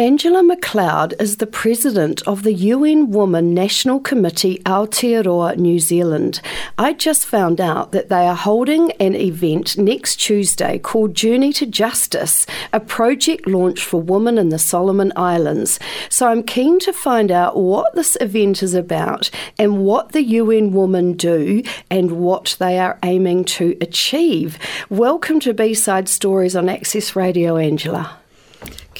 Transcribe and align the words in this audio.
Angela 0.00 0.42
McLeod 0.42 1.12
is 1.20 1.36
the 1.36 1.46
president 1.46 2.26
of 2.26 2.42
the 2.42 2.54
UN 2.54 3.10
Women 3.10 3.52
National 3.52 4.00
Committee 4.00 4.62
Aotearoa 4.64 5.58
New 5.58 5.78
Zealand. 5.78 6.40
I 6.78 6.94
just 6.94 7.26
found 7.26 7.60
out 7.60 7.92
that 7.92 8.08
they 8.08 8.26
are 8.26 8.34
holding 8.34 8.92
an 8.92 9.14
event 9.14 9.76
next 9.76 10.16
Tuesday 10.16 10.78
called 10.78 11.14
Journey 11.14 11.52
to 11.52 11.66
Justice, 11.66 12.46
a 12.72 12.80
project 12.80 13.46
launch 13.46 13.84
for 13.84 14.00
women 14.00 14.38
in 14.38 14.48
the 14.48 14.58
Solomon 14.58 15.12
Islands. 15.16 15.78
So 16.08 16.28
I'm 16.28 16.44
keen 16.44 16.78
to 16.78 16.94
find 16.94 17.30
out 17.30 17.58
what 17.58 17.94
this 17.94 18.16
event 18.22 18.62
is 18.62 18.72
about 18.72 19.28
and 19.58 19.84
what 19.84 20.12
the 20.12 20.22
UN 20.22 20.72
Women 20.72 21.12
do 21.12 21.62
and 21.90 22.12
what 22.12 22.56
they 22.58 22.78
are 22.78 22.98
aiming 23.02 23.44
to 23.56 23.76
achieve. 23.82 24.58
Welcome 24.88 25.40
to 25.40 25.52
B-Side 25.52 26.08
Stories 26.08 26.56
on 26.56 26.70
Access 26.70 27.14
Radio, 27.14 27.58
Angela. 27.58 28.19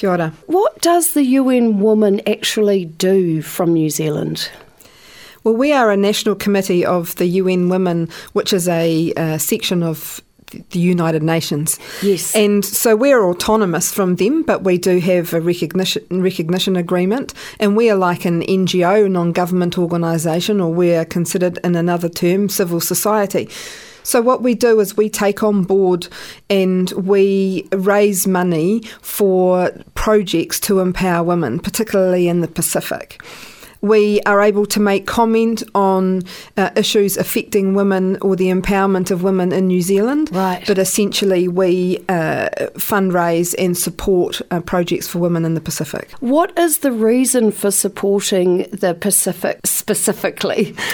Kia 0.00 0.12
ora. 0.12 0.32
What 0.46 0.80
does 0.80 1.12
the 1.12 1.22
UN 1.22 1.78
Woman 1.78 2.22
actually 2.26 2.86
do 2.86 3.42
from 3.42 3.74
New 3.74 3.90
Zealand? 3.90 4.50
Well, 5.44 5.54
we 5.54 5.74
are 5.74 5.90
a 5.90 5.96
national 5.96 6.36
committee 6.36 6.86
of 6.86 7.14
the 7.16 7.26
UN 7.26 7.68
Women, 7.68 8.08
which 8.32 8.54
is 8.54 8.66
a, 8.66 9.12
a 9.18 9.38
section 9.38 9.82
of 9.82 10.22
the 10.70 10.78
United 10.78 11.22
Nations. 11.22 11.78
Yes. 12.02 12.34
And 12.34 12.64
so 12.64 12.96
we're 12.96 13.22
autonomous 13.22 13.92
from 13.92 14.16
them, 14.16 14.42
but 14.42 14.64
we 14.64 14.78
do 14.78 15.00
have 15.00 15.34
a 15.34 15.40
recognition 15.40 16.02
recognition 16.10 16.76
agreement, 16.76 17.34
and 17.58 17.76
we 17.76 17.90
are 17.90 17.96
like 17.96 18.24
an 18.24 18.40
NGO, 18.40 19.10
non-government 19.10 19.76
organisation, 19.76 20.62
or 20.62 20.72
we 20.72 20.94
are 20.94 21.04
considered 21.04 21.58
in 21.62 21.76
another 21.76 22.08
term 22.08 22.48
civil 22.48 22.80
society. 22.80 23.50
So, 24.02 24.20
what 24.22 24.42
we 24.42 24.54
do 24.54 24.80
is 24.80 24.96
we 24.96 25.08
take 25.08 25.42
on 25.42 25.64
board 25.64 26.08
and 26.48 26.90
we 26.92 27.68
raise 27.72 28.26
money 28.26 28.82
for 29.02 29.70
projects 29.94 30.60
to 30.60 30.80
empower 30.80 31.22
women, 31.22 31.60
particularly 31.60 32.28
in 32.28 32.40
the 32.40 32.48
Pacific 32.48 33.20
we 33.82 34.20
are 34.22 34.42
able 34.42 34.66
to 34.66 34.80
make 34.80 35.06
comment 35.06 35.62
on 35.74 36.22
uh, 36.56 36.70
issues 36.76 37.16
affecting 37.16 37.74
women 37.74 38.18
or 38.20 38.36
the 38.36 38.48
empowerment 38.48 39.10
of 39.10 39.22
women 39.22 39.52
in 39.52 39.66
New 39.66 39.80
Zealand. 39.80 40.30
Right. 40.32 40.62
But 40.66 40.78
essentially, 40.78 41.48
we 41.48 41.98
uh, 42.08 42.48
fundraise 42.74 43.54
and 43.58 43.76
support 43.76 44.42
uh, 44.50 44.60
projects 44.60 45.08
for 45.08 45.18
women 45.18 45.44
in 45.44 45.54
the 45.54 45.60
Pacific. 45.60 46.10
What 46.20 46.56
is 46.58 46.78
the 46.78 46.92
reason 46.92 47.52
for 47.52 47.70
supporting 47.70 48.64
the 48.70 48.94
Pacific 48.94 49.60
specifically? 49.64 50.76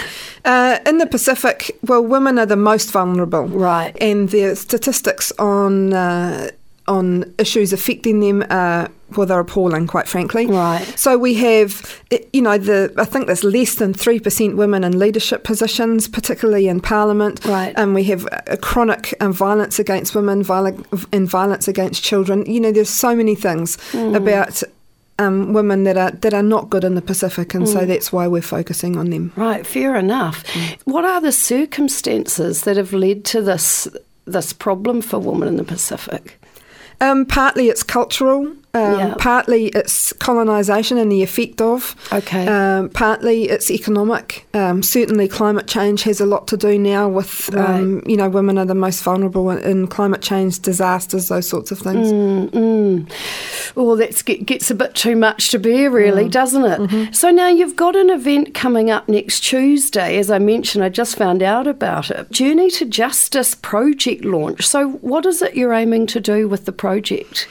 Uh, 0.45 0.79
in 0.85 0.97
the 0.97 1.07
Pacific, 1.07 1.77
well, 1.83 2.03
women 2.03 2.39
are 2.39 2.45
the 2.45 2.55
most 2.55 2.91
vulnerable. 2.91 3.47
Right. 3.47 3.95
And 4.01 4.29
the 4.29 4.55
statistics 4.55 5.31
on 5.39 5.93
uh, 5.93 6.51
on 6.87 7.33
issues 7.37 7.73
affecting 7.73 8.21
them 8.21 8.45
are 8.49 8.89
well, 9.15 9.25
they're 9.25 9.39
appalling, 9.39 9.87
quite 9.87 10.07
frankly. 10.07 10.47
Right. 10.47 10.83
So 10.97 11.17
we 11.17 11.33
have, 11.35 12.03
you 12.33 12.41
know, 12.41 12.57
the 12.57 12.93
I 12.97 13.05
think 13.05 13.27
there's 13.27 13.43
less 13.43 13.75
than 13.75 13.93
three 13.93 14.19
percent 14.19 14.57
women 14.57 14.83
in 14.83 14.99
leadership 14.99 15.43
positions, 15.43 16.07
particularly 16.07 16.67
in 16.67 16.81
Parliament. 16.81 17.45
Right. 17.45 17.73
And 17.77 17.93
we 17.93 18.03
have 18.05 18.27
a 18.47 18.57
chronic 18.57 19.13
um, 19.21 19.31
violence 19.31 19.79
against 19.79 20.13
women, 20.13 20.43
violent 20.43 20.85
and 21.13 21.29
violence 21.29 21.67
against 21.67 22.03
children. 22.03 22.45
You 22.45 22.59
know, 22.59 22.71
there's 22.71 22.89
so 22.89 23.15
many 23.15 23.35
things 23.35 23.77
mm. 23.91 24.15
about 24.15 24.61
um, 25.19 25.53
women 25.53 25.83
that 25.83 25.97
are 25.97 26.11
that 26.11 26.33
are 26.33 26.43
not 26.43 26.69
good 26.69 26.83
in 26.83 26.95
the 26.95 27.01
Pacific, 27.01 27.53
and 27.53 27.65
mm. 27.65 27.73
so 27.73 27.85
that's 27.85 28.11
why 28.11 28.27
we're 28.27 28.41
focusing 28.41 28.97
on 28.97 29.09
them. 29.09 29.31
Right, 29.35 29.65
fair 29.65 29.95
enough. 29.95 30.43
Mm. 30.45 30.77
What 30.85 31.05
are 31.05 31.21
the 31.21 31.31
circumstances 31.31 32.63
that 32.63 32.77
have 32.77 32.93
led 32.93 33.25
to 33.25 33.41
this 33.41 33.87
this 34.25 34.53
problem 34.53 35.01
for 35.01 35.19
women 35.19 35.47
in 35.47 35.57
the 35.57 35.63
Pacific? 35.63 36.39
Um, 36.99 37.25
partly 37.25 37.69
it's 37.69 37.83
cultural. 37.83 38.55
Um, 38.73 38.99
Yeah. 38.99 39.15
Partly 39.17 39.67
it's 39.67 40.13
colonisation 40.13 40.97
and 40.97 41.11
the 41.11 41.23
effect 41.23 41.61
of. 41.61 41.95
Okay. 42.11 42.47
Um, 42.47 42.89
partly 42.89 43.49
it's 43.49 43.71
economic. 43.71 44.47
Um, 44.53 44.83
certainly, 44.83 45.27
climate 45.27 45.67
change 45.67 46.03
has 46.03 46.19
a 46.19 46.25
lot 46.25 46.47
to 46.49 46.57
do 46.57 46.77
now 46.77 47.07
with, 47.07 47.55
um, 47.55 48.03
you 48.05 48.17
know, 48.17 48.29
women 48.29 48.57
are 48.57 48.65
the 48.65 48.75
most 48.75 49.03
vulnerable 49.03 49.49
in, 49.49 49.59
in 49.59 49.87
climate 49.87 50.21
change 50.21 50.59
disasters, 50.61 51.29
those 51.29 51.47
sorts 51.47 51.71
of 51.71 51.79
things. 51.79 52.11
Mm, 52.11 52.49
mm. 52.49 53.75
Well, 53.75 53.95
that 53.95 54.23
get, 54.25 54.45
gets 54.45 54.69
a 54.69 54.75
bit 54.75 54.95
too 54.95 55.15
much 55.15 55.49
to 55.51 55.59
bear, 55.59 55.89
really, 55.89 56.29
doesn't 56.29 56.65
it? 56.65 56.79
Mm-hmm. 56.79 57.13
So 57.13 57.29
now 57.29 57.49
you've 57.49 57.75
got 57.75 57.95
an 57.95 58.09
event 58.09 58.53
coming 58.53 58.89
up 58.89 59.07
next 59.07 59.41
Tuesday. 59.41 60.17
As 60.17 60.29
I 60.29 60.39
mentioned, 60.39 60.83
I 60.83 60.89
just 60.89 61.15
found 61.15 61.41
out 61.41 61.67
about 61.67 62.11
it. 62.11 62.31
Journey 62.31 62.69
to 62.71 62.85
Justice 62.85 63.55
project 63.55 64.25
launch. 64.25 64.67
So, 64.67 64.89
what 64.89 65.25
is 65.25 65.41
it 65.41 65.55
you're 65.55 65.73
aiming 65.73 66.07
to 66.07 66.19
do 66.19 66.47
with 66.47 66.65
the 66.65 66.71
project? 66.71 67.47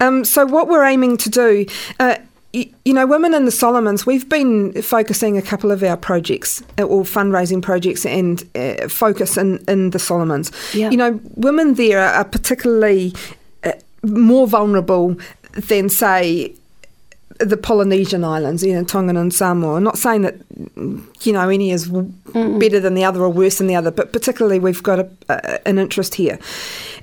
Um, 0.00 0.24
so, 0.24 0.46
what 0.46 0.68
we're 0.68 0.84
aiming 0.84 1.16
to 1.18 1.30
do. 1.30 1.66
Uh, 1.98 2.16
you 2.52 2.92
know, 2.92 3.06
Women 3.06 3.32
in 3.32 3.44
the 3.44 3.52
Solomons, 3.52 4.04
we've 4.06 4.28
been 4.28 4.82
focusing 4.82 5.38
a 5.38 5.42
couple 5.42 5.70
of 5.70 5.84
our 5.84 5.96
projects 5.96 6.62
uh, 6.80 6.82
or 6.82 7.04
fundraising 7.04 7.62
projects 7.62 8.04
and 8.04 8.42
uh, 8.56 8.88
focus 8.88 9.36
in, 9.36 9.64
in 9.68 9.90
the 9.90 10.00
Solomons. 10.00 10.50
Yeah. 10.74 10.90
You 10.90 10.96
know, 10.96 11.20
women 11.36 11.74
there 11.74 12.00
are 12.00 12.24
particularly 12.24 13.14
uh, 13.62 13.72
more 14.02 14.48
vulnerable 14.48 15.16
than, 15.52 15.88
say, 15.88 16.52
the 17.40 17.56
Polynesian 17.56 18.24
islands, 18.24 18.62
you 18.62 18.74
know, 18.74 18.84
Tonga 18.84 19.18
and 19.18 19.34
Samoa. 19.34 19.76
I'm 19.76 19.82
not 19.82 19.98
saying 19.98 20.22
that, 20.22 20.36
you 21.22 21.32
know, 21.32 21.48
any 21.48 21.70
is 21.70 21.88
w 21.88 22.12
better 22.58 22.78
than 22.78 22.94
the 22.94 23.04
other 23.04 23.22
or 23.22 23.28
worse 23.28 23.58
than 23.58 23.66
the 23.66 23.74
other, 23.74 23.90
but 23.90 24.12
particularly 24.12 24.58
we've 24.60 24.82
got 24.82 25.00
a, 25.00 25.10
a, 25.28 25.68
an 25.68 25.78
interest 25.78 26.14
here. 26.14 26.38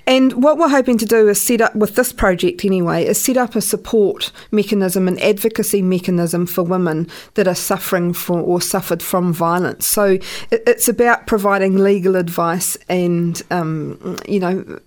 And 0.05 0.41
what 0.41 0.57
we're 0.57 0.69
hoping 0.69 0.97
to 0.99 1.05
do 1.05 1.27
is 1.27 1.41
set 1.41 1.59
up, 1.59 1.75
with 1.75 1.95
this 1.95 2.13
project 2.13 2.63
anyway, 2.63 3.05
is 3.05 3.21
set 3.21 3.35
up 3.35 3.55
a 3.55 3.61
support 3.61 4.31
mechanism, 4.51 5.07
an 5.09 5.19
advocacy 5.19 5.81
mechanism 5.81 6.45
for 6.45 6.63
women 6.63 7.09
that 7.33 7.45
are 7.45 7.55
suffering 7.55 8.13
from 8.13 8.43
or 8.43 8.61
suffered 8.61 9.03
from 9.03 9.33
violence. 9.33 9.85
So 9.85 10.05
it, 10.05 10.63
it's 10.65 10.87
about 10.87 11.27
providing 11.27 11.77
legal 11.77 12.15
advice 12.15 12.77
and, 12.87 13.41
um, 13.51 14.17
you 14.27 14.39
know, 14.39 14.79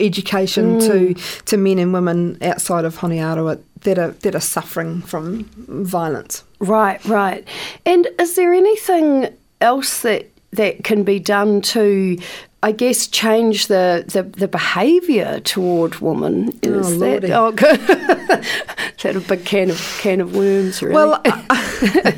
education 0.00 0.78
to, 0.80 1.14
mm. 1.14 1.42
to 1.44 1.56
men 1.56 1.78
and 1.78 1.92
women 1.92 2.38
outside 2.42 2.84
of 2.84 2.98
Honiara 2.98 3.60
that 3.82 3.98
are, 3.98 4.10
that 4.10 4.34
are 4.34 4.40
suffering 4.40 5.02
from 5.02 5.44
violence. 5.56 6.44
Right, 6.58 7.04
right. 7.04 7.46
And 7.86 8.08
is 8.18 8.34
there 8.36 8.52
anything 8.52 9.28
else 9.60 10.02
that 10.02 10.30
that 10.52 10.84
can 10.84 11.02
be 11.02 11.18
done 11.18 11.60
to, 11.60 12.16
I 12.62 12.72
guess, 12.72 13.06
change 13.06 13.66
the 13.66 14.04
the, 14.06 14.22
the 14.22 14.48
behaviour 14.48 15.40
toward 15.40 15.96
women? 15.96 16.58
Oh, 16.64 16.78
is 16.78 16.92
Oh, 16.92 16.98
that 16.98 17.30
oh, 17.30 17.52
good. 17.52 17.80
is 17.80 19.02
that 19.02 19.16
a 19.16 19.20
big 19.20 19.44
can 19.44 19.70
of 19.70 19.98
can 20.00 20.20
of 20.20 20.34
worms? 20.34 20.82
Really? 20.82 20.94
Well, 20.94 21.22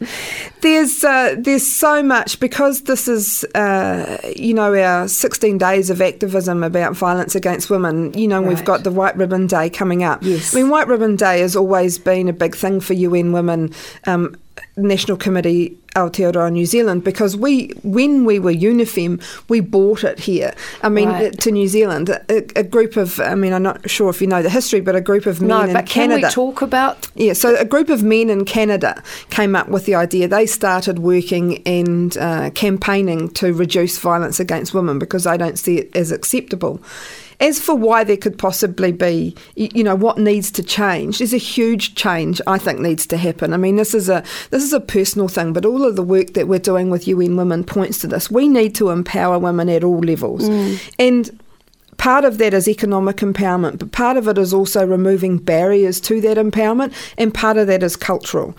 there's 0.60 1.04
uh, 1.04 1.36
there's 1.38 1.66
so 1.66 2.02
much 2.02 2.40
because 2.40 2.82
this 2.82 3.08
is 3.08 3.44
uh, 3.54 4.18
you 4.36 4.54
know 4.54 4.74
our 4.74 5.08
16 5.08 5.58
days 5.58 5.90
of 5.90 6.00
activism 6.00 6.62
about 6.62 6.96
violence 6.96 7.34
against 7.34 7.70
women. 7.70 8.12
You 8.14 8.28
know 8.28 8.42
we've 8.42 8.64
got 8.64 8.84
the 8.84 8.90
White 8.90 9.16
Ribbon 9.16 9.46
Day 9.46 9.70
coming 9.70 10.02
up. 10.02 10.22
Yes. 10.22 10.54
I 10.54 10.60
mean 10.60 10.70
White 10.70 10.88
Ribbon 10.88 11.16
Day 11.16 11.40
has 11.40 11.56
always 11.56 11.98
been 11.98 12.28
a 12.28 12.32
big 12.32 12.54
thing 12.54 12.80
for 12.80 12.94
UN 12.94 13.32
Women. 13.32 13.72
Um, 14.06 14.36
National 14.76 15.16
Committee 15.16 15.76
Aotearoa 15.96 16.52
New 16.52 16.66
Zealand 16.66 17.02
because 17.02 17.36
we 17.36 17.68
when 17.82 18.24
we 18.24 18.38
were 18.38 18.52
Unifem 18.52 19.20
we 19.48 19.58
bought 19.60 20.04
it 20.04 20.18
here 20.20 20.54
I 20.82 20.88
mean 20.88 21.08
Right. 21.08 21.40
to 21.40 21.50
New 21.50 21.66
Zealand 21.66 22.08
a, 22.10 22.22
a 22.58 22.62
group 22.62 22.96
of 22.96 23.18
I 23.20 23.34
mean 23.34 23.52
I'm 23.52 23.62
not 23.62 23.88
sure 23.90 24.08
if 24.10 24.20
you 24.20 24.26
know 24.28 24.42
the 24.42 24.50
history 24.50 24.80
but 24.80 24.94
a 24.94 25.00
group 25.00 25.26
of 25.26 25.40
men 25.40 25.48
no, 25.48 25.60
in 25.62 25.72
but 25.72 25.86
can 25.86 26.10
Canada 26.10 26.28
we 26.28 26.32
talk 26.32 26.62
about? 26.62 27.08
yeah, 27.14 27.32
so 27.32 27.56
a 27.56 27.64
group 27.64 27.88
of 27.88 28.02
men 28.02 28.30
in 28.30 28.44
Canada 28.44 29.02
came 29.30 29.56
up 29.56 29.68
with 29.68 29.86
the 29.86 29.94
idea. 29.94 30.28
They 30.28 30.46
started 30.46 30.98
working 31.00 31.62
and 31.66 32.16
uh, 32.18 32.50
campaigning 32.50 33.30
to 33.30 33.52
reduce 33.52 33.98
violence 33.98 34.38
against 34.38 34.74
women 34.74 34.98
because 34.98 35.24
they 35.24 35.36
don't 35.36 35.58
see 35.58 35.78
it 35.78 35.96
as 35.96 36.12
acceptable. 36.12 36.80
As 37.40 37.60
for 37.60 37.74
why 37.74 38.02
there 38.02 38.16
could 38.16 38.36
possibly 38.36 38.90
be, 38.90 39.34
you 39.54 39.84
know, 39.84 39.94
what 39.94 40.18
needs 40.18 40.50
to 40.52 40.62
change, 40.62 41.18
there's 41.18 41.32
a 41.32 41.38
huge 41.38 41.94
change 41.94 42.40
I 42.46 42.58
think 42.58 42.80
needs 42.80 43.06
to 43.06 43.16
happen. 43.16 43.52
I 43.52 43.56
mean, 43.56 43.76
this 43.76 43.94
is 43.94 44.08
a 44.08 44.24
this 44.50 44.64
is 44.64 44.72
a 44.72 44.80
personal 44.80 45.28
thing, 45.28 45.52
but 45.52 45.64
all 45.64 45.84
of 45.84 45.94
the 45.94 46.02
work 46.02 46.34
that 46.34 46.48
we're 46.48 46.58
doing 46.58 46.90
with 46.90 47.06
UN 47.06 47.36
Women 47.36 47.62
points 47.62 47.98
to 48.00 48.08
this. 48.08 48.30
We 48.30 48.48
need 48.48 48.74
to 48.76 48.90
empower 48.90 49.38
women 49.38 49.68
at 49.68 49.84
all 49.84 50.00
levels, 50.00 50.48
mm. 50.48 50.94
and 50.98 51.38
part 51.96 52.24
of 52.24 52.38
that 52.38 52.54
is 52.54 52.68
economic 52.68 53.16
empowerment, 53.18 53.78
but 53.78 53.92
part 53.92 54.16
of 54.16 54.26
it 54.26 54.38
is 54.38 54.54
also 54.54 54.84
removing 54.84 55.38
barriers 55.38 56.00
to 56.00 56.20
that 56.22 56.38
empowerment, 56.38 56.92
and 57.18 57.34
part 57.34 57.56
of 57.56 57.66
that 57.66 57.82
is 57.82 57.96
cultural. 57.96 58.56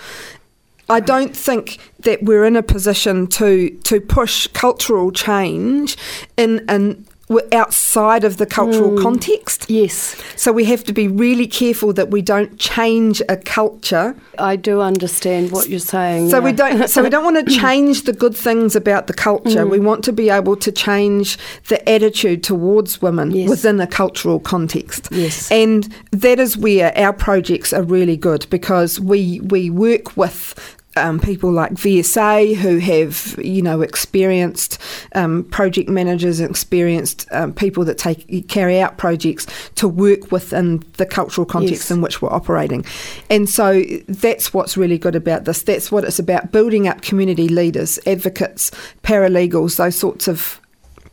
I 0.89 0.99
don't 0.99 1.37
think 1.37 1.77
that 1.99 2.23
we're 2.23 2.45
in 2.45 2.55
a 2.55 2.63
position 2.63 3.27
to 3.27 3.69
to 3.69 4.01
push 4.01 4.47
cultural 4.47 5.11
change 5.11 5.97
in 6.35 6.65
an 6.67 7.05
outside 7.53 8.23
of 8.23 8.37
the 8.37 8.45
cultural 8.45 8.91
Mm. 8.91 9.01
context. 9.03 9.65
Yes, 9.69 10.15
So 10.35 10.51
we 10.51 10.65
have 10.65 10.83
to 10.85 10.93
be 10.93 11.07
really 11.07 11.45
careful 11.47 11.93
that 11.93 12.09
we 12.09 12.21
don't 12.21 12.57
change 12.57 13.21
a 13.29 13.37
culture. 13.37 14.15
I 14.39 14.55
do 14.55 14.81
understand 14.81 15.51
what 15.51 15.69
you're 15.69 15.79
saying. 15.79 16.29
So 16.29 16.37
yeah. 16.37 16.43
we 16.43 16.51
don't. 16.53 16.89
So 16.89 17.03
we 17.03 17.09
don't 17.09 17.23
want 17.23 17.37
to 17.47 17.59
change 17.61 18.03
the 18.03 18.13
good 18.13 18.35
things 18.35 18.75
about 18.75 19.05
the 19.07 19.13
culture. 19.13 19.63
Mm. 19.65 19.69
We 19.69 19.79
want 19.79 20.03
to 20.05 20.13
be 20.13 20.29
able 20.29 20.55
to 20.55 20.71
change 20.71 21.37
the 21.67 21.77
attitude 21.87 22.41
towards 22.43 23.01
women 23.01 23.31
Yes. 23.31 23.49
within 23.49 23.79
a 23.79 23.87
cultural 23.87 24.39
context. 24.39 25.09
Yes. 25.11 25.51
and 25.51 25.87
that 26.11 26.39
is 26.39 26.57
where 26.57 26.97
our 26.97 27.13
projects 27.13 27.73
are 27.73 27.83
really 27.83 28.17
good 28.17 28.45
because 28.49 28.99
we 28.99 29.39
we 29.49 29.69
work 29.69 30.17
with. 30.17 30.55
Um, 30.99 31.19
people 31.19 31.51
like 31.51 31.71
VSA 31.73 32.55
who 32.55 32.77
have, 32.79 33.35
you 33.41 33.61
know, 33.61 33.81
experienced 33.81 34.77
um, 35.15 35.43
project 35.45 35.89
managers, 35.89 36.39
experienced 36.39 37.25
um, 37.31 37.53
people 37.53 37.85
that 37.85 37.97
take 37.97 38.47
carry 38.47 38.79
out 38.79 38.97
projects 38.97 39.47
to 39.75 39.87
work 39.87 40.31
within 40.31 40.83
the 40.97 41.05
cultural 41.05 41.45
context 41.45 41.83
Yes. 41.83 41.91
in 41.91 42.01
which 42.01 42.21
we're 42.21 42.31
operating, 42.33 42.85
and 43.29 43.49
so 43.49 43.81
that's 44.07 44.53
what's 44.53 44.75
really 44.77 44.97
good 44.97 45.15
about 45.15 45.45
this. 45.45 45.63
That's 45.63 45.91
what 45.91 46.03
it's 46.03 46.19
about: 46.19 46.51
building 46.51 46.87
up 46.87 47.01
community 47.01 47.47
leaders, 47.47 47.99
advocates, 48.05 48.71
paralegals, 49.03 49.77
those 49.77 49.95
sorts 49.95 50.27
of 50.27 50.59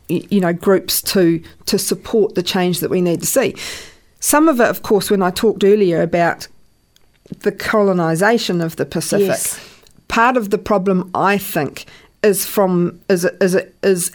you 0.09 0.39
know 0.39 0.53
groups 0.53 1.01
to 1.01 1.41
to 1.65 1.77
support 1.77 2.35
the 2.35 2.43
change 2.43 2.79
that 2.81 2.89
we 2.89 3.01
need 3.01 3.21
to 3.21 3.27
see. 3.27 3.55
Some 4.19 4.47
of 4.49 4.59
it, 4.59 4.67
of 4.69 4.81
course, 4.81 5.09
when 5.11 5.21
I 5.21 5.29
talked 5.31 5.63
earlier 5.63 6.01
about 6.01 6.47
the 7.41 7.51
colonisation 7.51 8.61
of 8.61 8.75
the 8.77 8.85
Pacific, 8.85 9.27
Yes. 9.27 9.59
Part 10.07 10.37
of 10.37 10.49
the 10.49 10.57
problem 10.57 11.09
I 11.13 11.37
think 11.37 11.85
is 12.23 12.45
from 12.45 12.99
is 13.09 13.25
a, 13.25 13.43
is 13.43 13.55
a, 13.55 13.67
is 13.83 14.11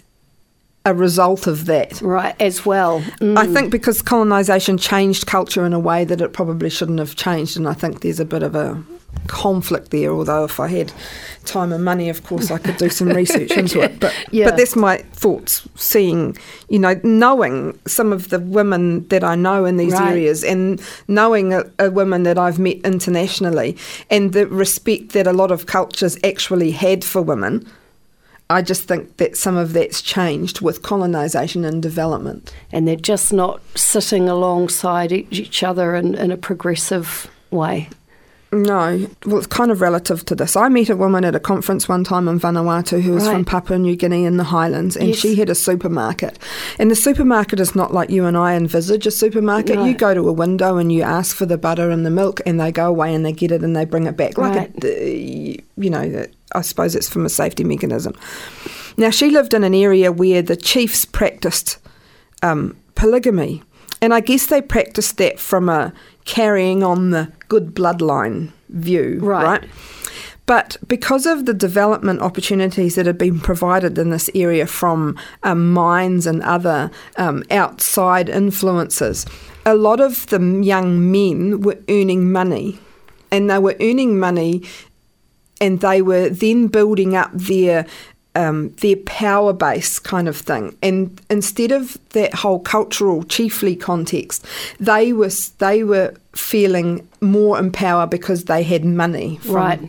a 0.84 0.94
result 0.94 1.46
of 1.46 1.66
that. 1.66 2.00
right 2.00 2.34
as 2.40 2.66
well. 2.66 3.00
Mm. 3.20 3.38
I 3.38 3.46
think 3.46 3.70
because 3.70 4.02
colonisation 4.02 4.78
changed 4.78 5.26
culture 5.26 5.64
in 5.64 5.72
a 5.72 5.78
way 5.78 6.04
that 6.04 6.20
it 6.20 6.32
probably 6.32 6.70
shouldn't 6.70 6.98
have 6.98 7.14
changed, 7.14 7.56
and 7.56 7.68
I 7.68 7.74
think 7.74 8.00
there's 8.00 8.20
a 8.20 8.24
bit 8.24 8.42
of 8.42 8.54
a 8.54 8.82
conflict 9.32 9.90
there. 9.90 10.10
Although 10.12 10.44
if 10.44 10.60
I 10.60 10.68
had 10.68 10.92
time 11.44 11.72
and 11.72 11.84
money, 11.84 12.08
of 12.08 12.22
course, 12.22 12.50
I 12.50 12.58
could 12.58 12.76
do 12.76 12.88
some 12.88 13.08
research 13.08 13.50
into 13.52 13.80
it. 13.80 13.98
But 13.98 14.12
Yeah. 14.30 14.44
but 14.48 14.56
that's 14.56 14.76
my 14.76 14.98
thoughts. 15.22 15.66
Seeing, 15.74 16.36
you 16.68 16.78
know, 16.78 17.00
knowing 17.02 17.78
some 17.86 18.12
of 18.12 18.28
the 18.28 18.38
women 18.38 19.08
that 19.08 19.24
I 19.24 19.34
know 19.34 19.64
in 19.64 19.76
these 19.78 19.92
Right. 19.94 20.10
areas, 20.12 20.44
and 20.44 20.80
knowing 21.08 21.52
a, 21.52 21.62
a 21.78 21.90
women 21.90 22.22
that 22.24 22.38
I've 22.38 22.58
met 22.58 22.78
internationally, 22.84 23.76
and 24.10 24.32
the 24.32 24.46
respect 24.46 25.12
that 25.12 25.26
a 25.26 25.32
lot 25.32 25.50
of 25.50 25.66
cultures 25.66 26.16
actually 26.22 26.70
had 26.72 27.04
for 27.04 27.22
women. 27.22 27.66
I 28.50 28.60
just 28.60 28.82
think 28.86 29.16
that 29.16 29.36
some 29.36 29.56
of 29.56 29.72
that's 29.72 30.02
changed 30.02 30.60
with 30.60 30.82
colonisation 30.82 31.64
and 31.64 31.82
development. 31.82 32.52
and 32.70 32.86
they're 32.86 32.96
just 33.14 33.32
not 33.32 33.60
sitting 33.74 34.28
alongside 34.28 35.10
each 35.10 35.62
other 35.62 35.94
in, 35.94 36.14
in 36.14 36.30
a 36.30 36.36
progressive 36.36 37.28
way. 37.50 37.88
No, 38.54 39.06
well, 39.24 39.38
it's 39.38 39.46
kind 39.46 39.70
of 39.70 39.80
relative 39.80 40.26
to 40.26 40.34
this. 40.34 40.56
I 40.56 40.68
met 40.68 40.90
a 40.90 40.96
woman 40.96 41.24
at 41.24 41.34
a 41.34 41.40
conference 41.40 41.88
one 41.88 42.04
time 42.04 42.28
in 42.28 42.38
Vanuatu 42.38 43.00
who 43.00 43.12
was 43.14 43.26
from 43.26 43.46
Papua 43.46 43.78
New 43.78 43.96
Guinea 43.96 44.24
in 44.26 44.36
the 44.36 44.44
Highlands, 44.44 44.94
and 44.94 45.08
Yes. 45.08 45.18
she 45.18 45.36
had 45.36 45.48
a 45.48 45.54
supermarket. 45.54 46.38
And 46.78 46.90
the 46.90 46.94
supermarket 46.94 47.60
is 47.60 47.74
not 47.74 47.94
like 47.94 48.10
you 48.10 48.26
and 48.26 48.36
I 48.36 48.54
envisage 48.54 49.06
a 49.06 49.10
supermarket. 49.10 49.78
You 49.78 49.94
go 49.94 50.12
to 50.12 50.28
a 50.28 50.32
window 50.32 50.76
and 50.76 50.92
you 50.92 51.00
ask 51.00 51.34
for 51.34 51.46
the 51.46 51.56
butter 51.56 51.88
and 51.90 52.04
the 52.04 52.10
milk, 52.10 52.42
and 52.44 52.60
they 52.60 52.70
go 52.70 52.88
away 52.88 53.14
and 53.14 53.24
they 53.24 53.32
get 53.32 53.52
it 53.52 53.62
and 53.62 53.74
they 53.74 53.86
bring 53.86 54.06
it 54.06 54.18
back. 54.18 54.36
Like, 54.36 54.54
Right. 54.54 54.84
a, 54.84 55.58
you 55.78 55.88
know, 55.90 56.26
I 56.54 56.60
suppose 56.60 56.94
it's 56.94 57.08
from 57.08 57.24
a 57.24 57.30
safety 57.30 57.64
mechanism. 57.64 58.14
Now, 58.98 59.08
she 59.08 59.30
lived 59.30 59.54
in 59.54 59.64
an 59.64 59.74
area 59.74 60.12
where 60.12 60.42
the 60.42 60.56
chiefs 60.56 61.06
practiced 61.06 61.78
um, 62.42 62.76
polygamy. 62.96 63.62
And 64.02 64.12
I 64.12 64.18
guess 64.20 64.46
they 64.48 64.60
practiced 64.60 65.16
that 65.18 65.38
from 65.38 65.68
a 65.68 65.92
carrying 66.24 66.82
on 66.82 67.10
the 67.10 67.30
good 67.48 67.74
bloodline 67.74 68.50
view, 68.68 69.18
Right. 69.20 69.44
right? 69.44 69.64
But 70.44 70.76
because 70.88 71.24
of 71.24 71.46
the 71.46 71.54
development 71.54 72.20
opportunities 72.20 72.96
that 72.96 73.06
have 73.06 73.16
been 73.16 73.38
provided 73.38 73.96
in 73.96 74.10
this 74.10 74.28
area 74.34 74.66
from 74.66 75.16
um, 75.44 75.72
mines 75.72 76.26
and 76.26 76.42
other 76.42 76.90
um, 77.16 77.44
outside 77.50 78.28
influences, 78.28 79.24
a 79.64 79.74
lot 79.76 80.00
of 80.00 80.26
the 80.26 80.40
young 80.62 81.12
men 81.12 81.60
were 81.60 81.78
earning 81.88 82.32
money. 82.32 82.78
And 83.30 83.48
they 83.48 83.58
were 83.58 83.76
earning 83.80 84.18
money 84.18 84.62
and 85.60 85.80
they 85.80 86.02
were 86.02 86.28
then 86.28 86.66
building 86.66 87.14
up 87.14 87.30
their 87.32 87.86
um, 88.34 88.70
their 88.80 88.96
power 88.96 89.52
base 89.52 89.98
kind 89.98 90.28
of 90.28 90.36
thing. 90.36 90.76
And 90.82 91.20
instead 91.28 91.70
of 91.72 91.98
that 92.10 92.32
whole 92.34 92.60
cultural 92.60 93.22
chiefly 93.24 93.76
context, 93.76 94.44
they 94.80 95.12
were 95.12 95.30
they 95.58 95.84
were 95.84 96.14
feeling 96.34 97.06
more 97.20 97.58
in 97.58 97.70
power 97.70 98.06
because 98.06 98.44
they 98.44 98.62
had 98.62 98.84
money 98.84 99.36
from 99.42 99.54
Right. 99.54 99.80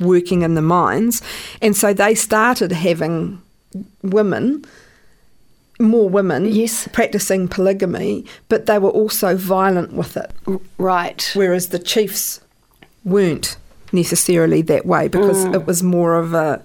working 0.00 0.42
in 0.42 0.54
the 0.54 0.62
mines, 0.62 1.22
and 1.62 1.76
so 1.76 1.92
they 1.94 2.14
started 2.14 2.72
having 2.72 3.40
women. 4.02 4.64
More 5.78 6.08
women 6.08 6.46
Yes. 6.46 6.88
practicing 6.92 7.48
polygamy, 7.48 8.24
but 8.48 8.64
they 8.64 8.78
were 8.78 8.88
also 8.88 9.36
violent 9.36 9.92
with 9.92 10.16
it 10.16 10.30
Right. 10.78 11.30
whereas 11.34 11.68
the 11.68 11.78
chiefs 11.78 12.40
weren't 13.04 13.58
necessarily 13.92 14.62
that 14.62 14.86
way 14.86 15.06
because 15.08 15.44
Mm. 15.44 15.54
it 15.54 15.66
was 15.66 15.82
more 15.82 16.16
of 16.16 16.32
a 16.32 16.62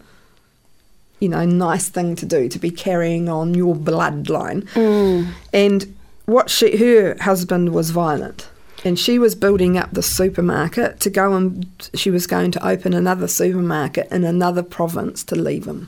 you 1.21 1.29
know 1.29 1.45
nice 1.45 1.88
thing 1.88 2.15
to 2.18 2.25
do 2.25 2.50
to 2.50 2.59
be 2.59 2.71
carrying 2.71 3.29
on 3.29 3.53
your 3.53 3.75
bloodline 3.75 4.63
Mm. 4.73 5.27
and 5.53 5.95
what 6.25 6.50
she 6.50 6.75
her 6.77 7.15
husband 7.21 7.69
was 7.73 7.91
violent 7.91 8.50
and 8.83 8.97
she 8.97 9.19
was 9.19 9.35
building 9.35 9.77
up 9.77 9.91
the 9.94 10.01
supermarket 10.01 11.00
to 11.00 11.09
go 11.09 11.33
and 11.35 11.68
she 11.94 12.09
was 12.09 12.25
going 12.27 12.50
to 12.51 12.68
open 12.68 12.94
another 12.94 13.27
supermarket 13.27 14.07
in 14.12 14.23
another 14.23 14.63
province 14.63 15.23
to 15.23 15.35
leave 15.35 15.65
him 15.65 15.88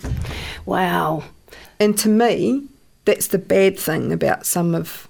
Wow. 0.66 1.24
and 1.80 1.98
to 1.98 2.10
me, 2.10 2.64
that's 3.06 3.28
the 3.28 3.40
bad 3.40 3.78
thing 3.80 4.14
about 4.14 4.46
some 4.46 4.74
of 4.76 5.08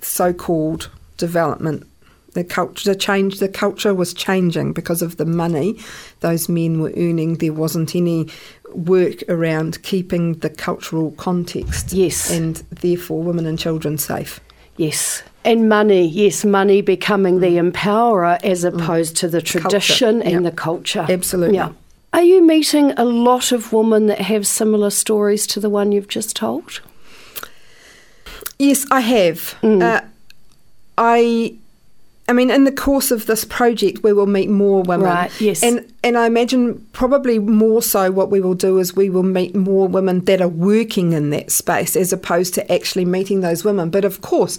so-called 0.00 0.90
development. 1.16 1.86
The 2.34 2.44
culture, 2.44 2.92
the 2.92 2.98
change, 2.98 3.38
the 3.38 3.48
culture 3.48 3.94
was 3.94 4.12
changing 4.12 4.74
because 4.74 5.00
of 5.00 5.16
the 5.16 5.24
money 5.24 5.80
those 6.20 6.48
men 6.50 6.80
were 6.80 6.92
earning. 6.96 7.36
There 7.38 7.52
wasn't 7.52 7.96
any 7.96 8.28
work 8.76 9.22
around 9.28 9.82
keeping 9.82 10.34
the 10.34 10.50
cultural 10.50 11.10
context, 11.12 11.92
Yes. 11.92 12.30
and 12.30 12.56
therefore 12.70 13.22
women 13.22 13.46
and 13.46 13.58
children 13.58 13.98
safe. 13.98 14.40
Yes. 14.76 15.22
And 15.44 15.68
money, 15.68 16.06
yes, 16.06 16.44
money 16.44 16.82
becoming 16.82 17.40
the 17.40 17.56
empowerer 17.56 18.38
as 18.44 18.64
opposed 18.64 19.16
to 19.18 19.28
the 19.28 19.40
tradition 19.40 20.20
and 20.22 20.44
yeah. 20.44 20.50
the 20.50 20.56
culture. 20.56 21.06
Absolutely. 21.08 21.56
Yeah. 21.56 21.70
Are 22.12 22.22
you 22.22 22.42
meeting 22.42 22.92
a 22.92 23.04
lot 23.04 23.52
of 23.52 23.72
women 23.72 24.06
that 24.06 24.20
have 24.20 24.46
similar 24.46 24.90
stories 24.90 25.46
to 25.48 25.60
the 25.60 25.70
one 25.70 25.92
you've 25.92 26.08
just 26.08 26.34
told? 26.34 26.80
Yes, 28.58 28.86
I 28.90 29.00
have. 29.00 29.54
Uh, 29.62 30.00
I, 30.98 31.54
I 32.28 32.32
mean, 32.32 32.50
in 32.50 32.64
the 32.64 32.72
course 32.72 33.12
of 33.12 33.26
this 33.26 33.44
project, 33.44 34.02
we 34.02 34.12
will 34.12 34.26
meet 34.26 34.50
more 34.50 34.82
women. 34.82 35.06
Right, 35.06 35.40
yes. 35.40 35.62
And 35.62 35.92
and 36.02 36.18
I 36.18 36.26
imagine 36.26 36.84
probably 36.92 37.38
more 37.38 37.82
so 37.82 38.10
what 38.10 38.30
we 38.30 38.40
will 38.40 38.54
do 38.54 38.78
is 38.78 38.96
we 38.96 39.10
will 39.10 39.22
meet 39.22 39.54
more 39.54 39.86
women 39.86 40.24
that 40.24 40.40
are 40.40 40.48
working 40.48 41.12
in 41.12 41.30
that 41.30 41.52
space 41.52 41.94
as 41.94 42.12
opposed 42.12 42.54
to 42.54 42.72
actually 42.72 43.04
meeting 43.04 43.40
those 43.40 43.64
women. 43.64 43.90
But 43.90 44.04
of 44.04 44.22
course, 44.22 44.58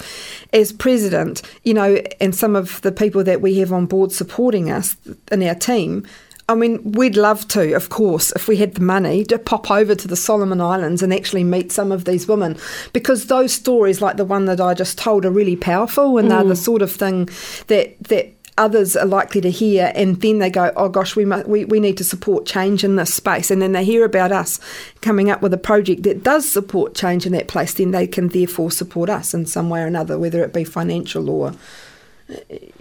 as 0.53 0.71
president, 0.71 1.41
you 1.63 1.73
know, 1.73 2.01
and 2.21 2.33
some 2.33 2.55
of 2.55 2.81
the 2.81 2.91
people 2.91 3.23
that 3.25 3.41
we 3.41 3.59
have 3.59 3.73
on 3.73 3.85
board 3.85 4.11
supporting 4.11 4.71
us 4.71 4.95
in 5.31 5.43
our 5.43 5.55
team. 5.55 6.07
I 6.49 6.55
mean, 6.55 6.93
we'd 6.93 7.17
love 7.17 7.45
to, 7.49 7.73
of 7.73 7.89
course, 7.89 8.31
if 8.31 8.47
we 8.47 8.55
had 8.55 8.75
the 8.75 8.81
money, 8.81 9.25
to 9.25 9.37
pop 9.37 9.69
over 9.69 9.95
to 9.95 10.07
the 10.07 10.15
Solomon 10.15 10.61
Islands 10.61 11.03
and 11.03 11.13
actually 11.13 11.43
meet 11.43 11.73
some 11.73 11.91
of 11.91 12.05
these 12.05 12.27
women. 12.27 12.57
Because 12.93 13.25
those 13.25 13.51
stories, 13.51 14.01
like 14.01 14.15
the 14.15 14.23
one 14.23 14.45
that 14.45 14.61
I 14.61 14.73
just 14.73 14.97
told, 14.97 15.25
are 15.25 15.31
really 15.31 15.57
powerful 15.57 16.17
and 16.17 16.31
they're 16.31 16.45
the 16.45 16.53
mm. 16.53 16.57
sort 16.57 16.81
of 16.81 16.91
thing 16.91 17.29
that 17.67 17.97
that 18.03 18.33
others 18.57 18.95
are 18.95 19.05
likely 19.05 19.41
to 19.41 19.51
hear. 19.51 19.91
And 19.93 20.21
then 20.21 20.39
they 20.39 20.49
go 20.49 20.71
oh 20.77 20.89
gosh 20.89 21.15
we, 21.15 21.25
mu- 21.25 21.43
we 21.45 21.65
we 21.65 21.81
need 21.81 21.97
to 21.97 22.03
support 22.05 22.45
change 22.45 22.83
in 22.83 22.95
this 22.95 23.13
space. 23.13 23.51
And 23.51 23.61
then 23.61 23.73
they 23.73 23.83
hear 23.83 24.05
about 24.05 24.31
us 24.31 24.59
coming 25.01 25.29
up 25.29 25.41
with 25.41 25.53
a 25.53 25.57
project 25.57 26.03
that 26.03 26.23
does 26.23 26.49
support 26.49 26.95
change 26.95 27.25
in 27.25 27.33
that 27.33 27.49
place 27.49 27.73
then 27.73 27.91
they 27.91 28.07
can 28.07 28.29
therefore 28.29 28.71
support 28.71 29.09
us 29.09 29.33
in 29.33 29.45
some 29.45 29.69
way 29.69 29.81
or 29.81 29.85
another 29.85 30.17
whether 30.17 30.43
it 30.43 30.53
be 30.53 30.63
financial 30.63 31.29
or 31.29 31.53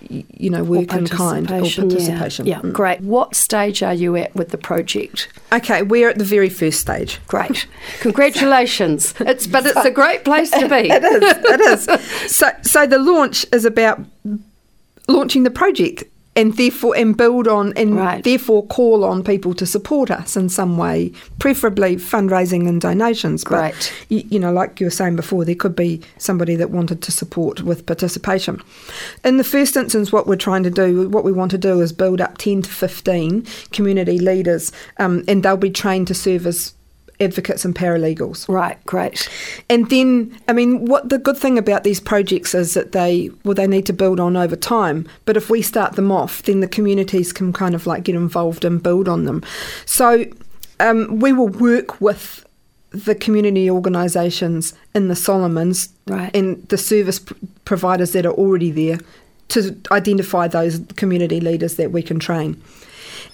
you 0.08 0.50
know 0.50 0.64
work 0.64 0.92
in 0.92 1.06
kind 1.06 1.46
or 1.50 1.60
Participation, 1.60 2.46
yeah. 2.46 2.56
Yeah, 2.56 2.62
Mm. 2.62 2.72
great. 2.72 3.00
What 3.00 3.34
stage 3.36 3.82
are 3.82 3.94
you 3.94 4.16
at 4.16 4.34
with 4.34 4.48
the 4.50 4.58
project? 4.58 5.28
okay 5.52 5.82
we're 5.82 6.08
at 6.08 6.18
the 6.18 6.24
very 6.24 6.48
first 6.48 6.80
stage 6.80 7.20
Great. 7.28 7.66
Congratulations. 8.00 9.14
It's 9.20 9.46
but 9.46 9.66
it's 9.66 9.84
a 9.84 9.90
great 9.90 10.24
place 10.24 10.50
to 10.50 10.68
be. 10.68 10.90
it 10.90 11.04
is. 11.04 11.22
It 11.22 11.60
is. 11.60 12.34
So, 12.34 12.50
so 12.62 12.86
the 12.86 12.98
launch 12.98 13.46
is 13.52 13.64
about 13.64 14.00
launching 15.08 15.44
the 15.44 15.50
project 15.50 16.04
and 16.36 16.56
therefore 16.56 16.94
and 16.96 17.16
build 17.16 17.48
on 17.48 17.72
and 17.76 17.96
Right. 17.96 18.22
therefore 18.22 18.66
call 18.66 19.02
on 19.04 19.24
people 19.24 19.54
to 19.54 19.64
support 19.66 20.10
us 20.10 20.36
in 20.36 20.48
some 20.48 20.76
way, 20.76 21.10
preferably 21.38 21.96
fundraising 21.96 22.68
and 22.68 22.80
donations. 22.80 23.42
But 23.42 23.72
Great. 23.72 23.92
you, 24.08 24.24
you 24.30 24.38
know, 24.38 24.52
like 24.52 24.78
you 24.78 24.86
were 24.86 24.90
saying 24.90 25.16
before, 25.16 25.44
there 25.44 25.54
could 25.54 25.74
be 25.74 26.00
somebody 26.18 26.54
that 26.56 26.70
wanted 26.70 27.00
to 27.02 27.10
support 27.12 27.62
with 27.62 27.86
participation. 27.86 28.60
In 29.24 29.38
the 29.38 29.44
first 29.44 29.76
instance, 29.76 30.12
what 30.12 30.26
we're 30.26 30.36
trying 30.36 30.62
to 30.64 30.70
do, 30.70 31.08
what 31.08 31.24
we 31.24 31.32
want 31.32 31.50
to 31.52 31.58
do, 31.58 31.80
is 31.80 31.92
build 31.92 32.20
up 32.20 32.38
ten 32.38 32.62
to 32.62 32.70
fifteen 32.70 33.46
community 33.72 34.18
leaders, 34.18 34.70
um, 34.98 35.24
and 35.26 35.42
they'll 35.42 35.56
be 35.56 35.70
trained 35.70 36.06
to 36.08 36.14
serve 36.14 36.46
as 36.46 36.74
advocates 37.20 37.64
and 37.64 37.74
paralegals. 37.74 38.48
Right, 38.48 38.82
great. 38.84 39.28
And 39.68 39.88
then, 39.90 40.38
I 40.48 40.52
mean, 40.52 40.84
what 40.84 41.08
the 41.08 41.18
good 41.18 41.36
thing 41.36 41.58
about 41.58 41.84
these 41.84 42.00
projects 42.00 42.54
is 42.54 42.74
that 42.74 42.92
they, 42.92 43.30
well, 43.44 43.54
they 43.54 43.66
need 43.66 43.86
to 43.86 43.92
build 43.92 44.20
on 44.20 44.36
over 44.36 44.56
time. 44.56 45.08
But 45.24 45.36
if 45.36 45.48
we 45.50 45.62
start 45.62 45.96
them 45.96 46.12
off, 46.12 46.42
then 46.42 46.60
the 46.60 46.68
communities 46.68 47.32
can 47.32 47.52
kind 47.52 47.74
of 47.74 47.86
like 47.86 48.04
get 48.04 48.14
involved 48.14 48.64
and 48.64 48.82
build 48.82 49.08
on 49.08 49.24
them. 49.24 49.42
So 49.84 50.24
um, 50.80 51.20
we 51.20 51.32
will 51.32 51.48
work 51.48 52.00
with 52.00 52.44
the 52.90 53.14
community 53.14 53.70
organisations 53.70 54.74
in 54.94 55.08
the 55.08 55.16
Solomons 55.16 55.90
Right. 56.06 56.34
and 56.36 56.66
the 56.68 56.78
service 56.78 57.20
providers 57.64 58.12
that 58.12 58.24
are 58.24 58.32
already 58.32 58.70
there 58.70 59.00
to 59.48 59.76
identify 59.90 60.48
those 60.48 60.80
community 60.96 61.40
leaders 61.40 61.76
that 61.76 61.92
we 61.92 62.02
can 62.02 62.18
train. 62.18 62.62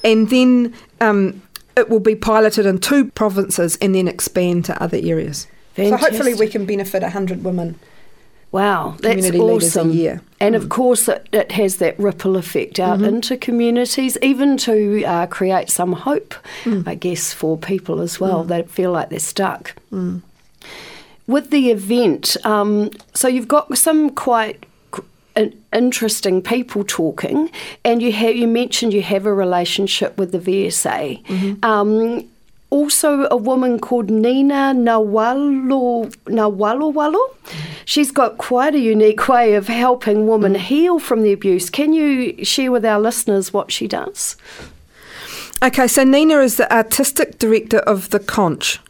And 0.05 0.31
then 0.31 0.75
um, 1.01 1.43
it 1.77 1.89
will 1.89 2.01
be 2.01 2.15
piloted 2.15 2.67
in 2.67 2.79
two 2.79 3.07
provinces 3.11 3.77
and 3.81 3.95
then 3.95 4.09
expand 4.09 4.65
to 4.67 4.83
other 4.83 4.99
areas. 5.03 5.47
So 5.77 5.97
hopefully 5.97 6.35
we 6.35 6.49
can 6.49 6.67
benefit 6.67 7.03
100 7.03 7.45
women. 7.45 7.79
Wow, 8.51 8.97
that's 9.01 9.31
awesome. 9.31 9.93
year. 9.93 10.17
Mm. 10.17 10.23
And 10.41 10.55
of 10.55 10.69
course, 10.69 11.09
it, 11.09 11.27
it 11.33 11.53
has 11.53 11.77
that 11.77 11.99
ripple 11.99 12.37
effect 12.37 12.79
out 12.79 12.99
Mm-hmm. 12.99 13.07
into 13.17 13.37
communities, 13.39 14.19
even 14.21 14.59
to 14.59 15.03
uh, 15.05 15.27
create 15.29 15.71
some 15.71 15.93
hope, 15.95 16.35
Mm. 16.65 16.87
I 16.87 16.95
guess, 16.95 17.33
for 17.33 17.57
people 17.57 18.03
as 18.03 18.21
well 18.21 18.45
that 18.45 18.71
feel 18.71 18.93
like 18.93 19.09
they're 19.09 19.19
stuck. 19.19 19.75
With 21.27 21.51
the 21.51 21.71
event, 21.71 22.37
um, 22.45 22.91
so 23.15 23.27
you've 23.29 23.49
got 23.49 23.79
some 23.79 24.11
quite 24.11 24.67
interesting 25.73 26.43
people 26.43 26.85
talking, 26.85 27.51
and 27.85 28.03
you 28.03 28.13
have 28.13 28.37
you 28.37 28.49
mentioned 28.49 28.93
you 28.93 29.03
have 29.03 29.27
a 29.27 29.35
relationship 29.35 30.17
with 30.19 30.33
the 30.33 30.39
VSA. 30.39 31.25
Mm-hmm. 31.25 31.65
Um, 31.65 32.29
also, 32.71 33.29
a 33.31 33.37
woman 33.37 33.79
called 33.79 34.09
Nina 34.09 34.73
Nawalo 34.75 36.11
Nawalowalo. 36.25 37.21
She's 37.85 38.11
got 38.11 38.39
quite 38.39 38.75
a 38.75 38.79
unique 38.79 39.29
way 39.29 39.55
of 39.55 39.67
helping 39.69 40.27
women 40.27 40.55
heal 40.55 40.99
from 40.99 41.23
the 41.23 41.33
abuse. 41.33 41.69
Can 41.69 41.93
you 41.93 42.43
share 42.45 42.73
with 42.73 42.87
our 42.87 42.99
listeners 42.99 43.53
what 43.53 43.71
she 43.71 43.87
does? 43.87 44.37
Okay, 45.63 45.87
so 45.87 46.03
Nina 46.03 46.39
is 46.39 46.57
the 46.57 46.73
artistic 46.75 47.39
director 47.39 47.81
of 47.81 48.09
the 48.09 48.19
Conch 48.19 48.81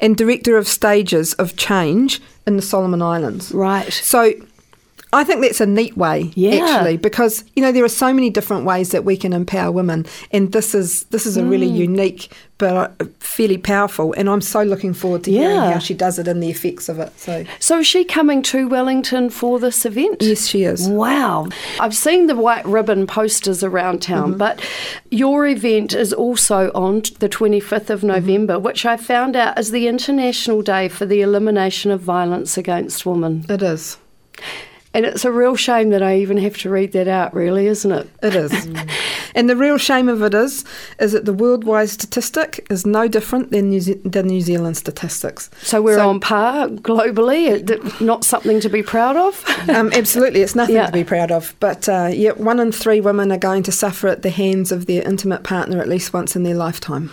and 0.00 0.16
director 0.16 0.56
of 0.56 0.66
stages 0.66 1.34
of 1.34 1.56
change 1.56 2.22
in 2.46 2.56
the 2.56 2.62
Solomon 2.62 3.02
Islands. 3.02 3.52
Right. 3.52 3.92
So 3.92 4.32
I 5.16 5.24
think 5.24 5.40
that's 5.40 5.60
a 5.60 5.66
neat 5.66 5.96
way, 5.96 6.30
Yeah. 6.34 6.56
actually, 6.64 6.96
because 6.98 7.44
you 7.54 7.62
know 7.62 7.72
there 7.72 7.84
are 7.84 7.88
so 7.88 8.12
many 8.12 8.30
different 8.30 8.64
ways 8.64 8.90
that 8.90 9.04
we 9.04 9.16
can 9.16 9.32
empower 9.32 9.70
women, 9.72 10.06
and 10.32 10.52
this 10.52 10.74
is 10.74 11.04
this 11.10 11.26
is 11.26 11.36
a 11.36 11.44
really 11.44 11.68
Mm. 11.68 11.76
unique 11.76 12.30
but 12.58 12.74
uh, 12.74 13.04
fairly 13.20 13.58
powerful. 13.58 14.14
And 14.16 14.30
I'm 14.30 14.40
so 14.40 14.62
looking 14.62 14.94
forward 14.94 15.24
to 15.24 15.30
hearing 15.30 15.56
Yeah. 15.56 15.72
how 15.74 15.78
she 15.78 15.92
does 15.92 16.18
it 16.18 16.26
and 16.26 16.42
the 16.42 16.48
effects 16.48 16.88
of 16.88 16.98
it. 16.98 17.12
So 17.18 17.44
So 17.58 17.80
is 17.80 17.86
she 17.86 18.02
coming 18.02 18.40
to 18.44 18.66
Wellington 18.66 19.28
for 19.28 19.58
this 19.58 19.84
event? 19.84 20.22
yes, 20.22 20.46
she 20.46 20.64
is. 20.64 20.88
Wow. 20.88 21.48
I've 21.78 21.94
seen 21.94 22.28
the 22.28 22.34
white 22.34 22.64
ribbon 22.64 23.06
posters 23.06 23.62
around 23.62 24.00
town, 24.00 24.28
Mm-hmm. 24.30 24.38
but 24.38 24.60
your 25.10 25.46
event 25.46 25.92
is 25.94 26.14
also 26.14 26.70
on 26.74 27.02
the 27.18 27.28
25th 27.28 27.90
of 27.90 28.02
November, 28.02 28.58
which 28.58 28.86
I 28.86 28.96
found 28.96 29.36
out 29.36 29.58
is 29.58 29.70
the 29.70 29.86
International 29.86 30.62
Day 30.62 30.88
for 30.88 31.04
the 31.04 31.20
Elimination 31.20 31.90
of 31.90 32.00
Violence 32.00 32.56
Against 32.56 33.04
Women. 33.04 33.44
It 33.50 33.60
is. 33.62 33.98
And 34.96 35.04
it's 35.04 35.26
a 35.26 35.30
real 35.30 35.56
shame 35.56 35.90
that 35.90 36.02
I 36.02 36.16
even 36.16 36.38
have 36.38 36.56
to 36.58 36.70
read 36.70 36.92
that 36.92 37.06
out, 37.06 37.34
really, 37.34 37.66
isn't 37.66 37.92
it? 37.92 38.08
It 38.22 38.34
is. 38.34 38.66
and 39.34 39.50
the 39.50 39.54
real 39.54 39.76
shame 39.76 40.08
of 40.08 40.22
it 40.22 40.32
is, 40.32 40.64
is 40.98 41.12
that 41.12 41.26
the 41.26 41.34
worldwide 41.34 41.90
statistic 41.90 42.66
is 42.70 42.86
no 42.86 43.06
different 43.06 43.50
than 43.50 43.68
New, 43.68 43.80
Ze- 43.82 44.00
than 44.06 44.26
New 44.28 44.40
Zealand 44.40 44.78
statistics. 44.78 45.50
So 45.60 45.82
we're 45.82 45.96
So- 45.98 46.08
on 46.08 46.20
par 46.20 46.68
globally, 46.68 48.00
not 48.00 48.24
something 48.24 48.58
to 48.60 48.70
be 48.70 48.82
proud 48.82 49.16
of. 49.16 49.44
Um, 49.68 49.92
absolutely, 49.92 50.40
it's 50.40 50.54
nothing 50.54 50.76
Yeah. 50.76 50.86
to 50.86 50.92
be 50.92 51.04
proud 51.04 51.30
of. 51.30 51.54
But 51.60 51.88
uh, 51.90 52.08
yeah, 52.12 52.30
one 52.30 52.58
in 52.60 52.72
three 52.72 53.00
women 53.02 53.30
are 53.32 53.36
going 53.38 53.64
to 53.64 53.72
suffer 53.72 54.08
at 54.08 54.22
the 54.22 54.30
hands 54.30 54.72
of 54.72 54.86
their 54.86 55.02
intimate 55.02 55.42
partner 55.42 55.78
at 55.80 55.88
least 55.88 56.14
once 56.14 56.34
in 56.36 56.42
their 56.44 56.54
lifetime. 56.54 57.10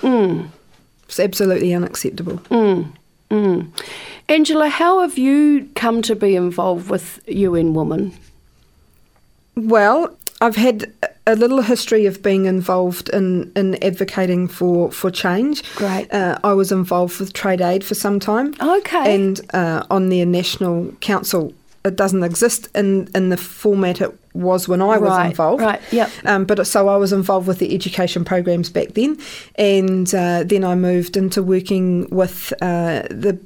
It's 1.08 1.20
absolutely 1.20 1.74
unacceptable. 1.74 2.38
Mm. 2.50 2.94
Angela, 4.30 4.70
how 4.70 5.02
have 5.02 5.18
you 5.18 5.70
come 5.76 6.02
to 6.04 6.16
be 6.16 6.36
involved 6.36 6.90
with 6.90 7.20
UN 7.28 7.74
Women? 7.74 8.14
Well, 9.56 10.16
I've 10.42 10.56
had 10.56 10.92
a 11.26 11.36
little 11.36 11.62
history 11.62 12.06
of 12.06 12.22
being 12.22 12.46
involved 12.46 13.10
in, 13.10 13.52
in 13.56 13.82
advocating 13.84 14.48
for, 14.48 14.92
for 14.92 15.10
change. 15.10 15.64
Great. 15.76 16.14
Uh, 16.14 16.38
I 16.44 16.54
was 16.54 16.72
involved 16.72 17.20
with 17.20 17.34
Trade 17.34 17.62
Aid 17.62 17.84
for 17.84 17.96
some 17.96 18.20
time. 18.20 18.54
Okay. 18.60 19.16
And 19.16 19.40
uh, 19.54 19.86
on 19.90 20.10
their 20.10 20.26
national 20.26 20.92
council, 21.00 21.54
it 21.86 21.96
doesn't 21.96 22.24
exist 22.24 22.68
in, 22.76 23.08
in 23.16 23.30
the 23.30 23.38
format 23.38 24.02
it 24.02 24.20
was 24.34 24.68
when 24.68 24.82
I 24.82 24.98
was 24.98 25.10
Right, 25.12 25.28
involved. 25.28 25.62
right, 25.62 25.82
yep. 25.92 26.10
Um, 26.26 26.46
but 26.46 26.66
so 26.68 26.88
I 26.88 26.98
was 26.98 27.14
involved 27.14 27.48
with 27.48 27.60
the 27.60 27.74
education 27.74 28.26
programs 28.26 28.70
back 28.70 28.90
then, 28.90 29.18
and 29.56 30.14
uh, 30.14 30.44
then 30.44 30.64
I 30.64 30.76
moved 30.76 31.16
into 31.18 31.44
working 31.44 32.08
with 32.10 32.52
uh, 32.62 33.04
the 33.10 33.40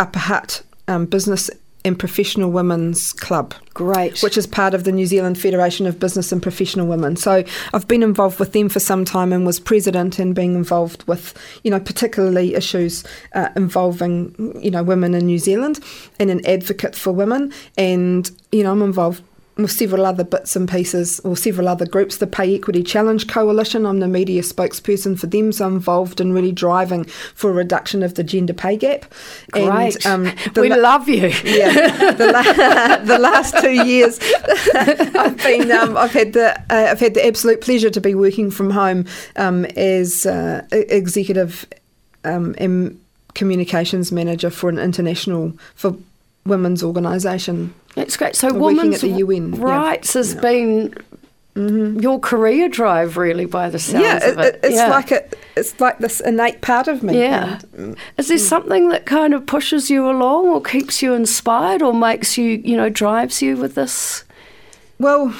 Upper 0.00 0.18
Hutt 0.18 0.62
um, 0.88 1.06
Business 1.06 1.50
and 1.86 1.98
Professional 1.98 2.50
Women's 2.50 3.12
Club 3.12 3.52
Great. 3.74 4.22
which 4.22 4.38
is 4.38 4.46
part 4.46 4.72
of 4.72 4.84
the 4.84 4.90
New 4.92 5.04
Zealand 5.04 5.38
Federation 5.38 5.86
of 5.86 6.00
Business 6.00 6.32
and 6.32 6.42
Professional 6.42 6.86
Women. 6.86 7.14
So 7.14 7.44
I've 7.74 7.86
been 7.86 8.02
involved 8.02 8.38
with 8.40 8.52
them 8.54 8.70
for 8.70 8.80
some 8.80 9.04
time 9.04 9.34
and 9.34 9.44
was 9.44 9.60
president 9.60 10.18
and 10.18 10.34
being 10.34 10.54
involved 10.54 11.06
with, 11.06 11.34
you 11.62 11.70
know, 11.70 11.78
particularly 11.80 12.54
issues 12.54 13.04
uh, 13.34 13.50
involving, 13.54 14.34
you 14.62 14.70
know, 14.70 14.82
women 14.82 15.12
in 15.14 15.26
New 15.26 15.38
Zealand 15.38 15.78
and 16.18 16.30
an 16.30 16.40
advocate 16.46 16.96
for 16.96 17.12
women. 17.12 17.52
And, 17.76 18.30
you 18.50 18.62
know, 18.62 18.72
I'm 18.72 18.80
involved 18.80 19.22
several 19.66 20.04
other 20.04 20.24
bits 20.24 20.56
and 20.56 20.68
pieces 20.68 21.20
or 21.20 21.36
several 21.36 21.68
other 21.68 21.86
groups. 21.86 22.16
The 22.16 22.26
Pay 22.26 22.56
Equity 22.56 22.82
Challenge 22.82 23.26
Coalition, 23.28 23.86
I'm 23.86 24.00
the 24.00 24.08
media 24.08 24.42
spokesperson 24.42 25.18
for 25.18 25.26
them, 25.26 25.52
so 25.52 25.66
I'm 25.66 25.74
involved 25.74 26.20
in 26.20 26.32
really 26.32 26.50
driving 26.50 27.04
for 27.04 27.50
a 27.50 27.52
reduction 27.52 28.02
of 28.02 28.14
the 28.14 28.24
gender 28.24 28.52
pay 28.52 28.76
gap. 28.76 29.04
Great. 29.52 30.04
And, 30.04 30.28
um, 30.28 30.36
we 30.56 30.68
la- 30.68 30.76
love 30.76 31.08
you. 31.08 31.28
yeah, 31.44 32.12
the, 32.12 32.32
la- 32.32 32.98
the 33.04 33.18
last 33.18 33.56
two 33.58 33.72
years, 33.86 34.18
I've 34.74 35.42
been 35.42 35.70
um, 35.70 35.96
I've 35.96 36.12
had 36.12 36.32
the 36.32 36.58
uh, 36.70 36.90
I've 36.90 37.00
had 37.00 37.14
the 37.14 37.24
absolute 37.24 37.60
pleasure 37.60 37.90
to 37.90 38.00
be 38.00 38.14
working 38.14 38.50
from 38.50 38.70
home 38.70 39.06
um, 39.36 39.64
as 39.76 40.26
uh, 40.26 40.66
executive 40.72 41.66
um, 42.24 42.54
and 42.58 43.00
communications 43.34 44.10
manager 44.10 44.50
for 44.50 44.68
an 44.68 44.78
international 44.78 45.52
for 45.74 45.96
women's 46.44 46.82
organisation. 46.82 47.74
That's 47.94 48.16
great. 48.16 48.34
So, 48.36 48.48
working 48.52 48.76
women's 48.78 48.96
at 49.04 49.10
the 49.10 49.16
UN, 49.18 49.52
yeah. 49.54 49.62
rights 49.62 50.14
has 50.14 50.34
Yeah. 50.34 50.40
been 50.40 50.94
your 51.56 52.18
career 52.18 52.68
drive, 52.68 53.16
really, 53.16 53.44
by 53.44 53.70
the 53.70 53.78
sounds 53.78 54.02
yeah, 54.04 54.16
of 54.28 54.38
it. 54.40 54.58
it's 54.64 54.74
Yeah. 54.74 54.88
like 54.90 55.12
a, 55.12 55.22
it's 55.56 55.78
like 55.80 55.98
this 55.98 56.18
innate 56.20 56.60
part 56.62 56.88
of 56.88 57.04
me. 57.04 57.16
Yeah. 57.20 57.60
And, 57.76 57.94
mm, 57.94 57.98
Is 58.18 58.26
there 58.26 58.38
something 58.38 58.88
that 58.88 59.06
kind 59.06 59.32
of 59.32 59.46
pushes 59.46 59.88
you 59.88 60.08
along, 60.10 60.48
or 60.48 60.60
keeps 60.60 61.00
you 61.00 61.14
inspired, 61.14 61.80
or 61.80 61.94
makes 61.94 62.36
you, 62.36 62.60
you 62.64 62.76
know, 62.76 62.88
drives 62.88 63.40
you 63.40 63.56
with 63.56 63.76
this? 63.76 64.24
Well, 64.98 65.32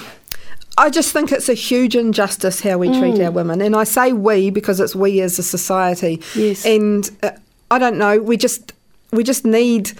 I 0.78 0.88
just 0.90 1.12
think 1.12 1.32
it's 1.32 1.48
a 1.48 1.54
huge 1.54 1.96
injustice 1.96 2.60
how 2.60 2.78
we 2.78 2.88
treat 2.88 3.14
Mm. 3.16 3.24
our 3.26 3.30
women. 3.32 3.60
And 3.60 3.74
I 3.74 3.82
say 3.84 4.12
we 4.12 4.50
because 4.50 4.78
it's 4.78 4.94
we 4.94 5.20
as 5.20 5.38
a 5.40 5.42
society. 5.42 6.20
Yes. 6.36 6.64
And 6.64 7.10
uh, 7.24 7.30
I 7.72 7.78
don't 7.80 7.96
know, 7.98 8.18
we 8.20 8.36
just 8.36 8.72
we 9.12 9.22
just 9.24 9.44
need 9.44 9.92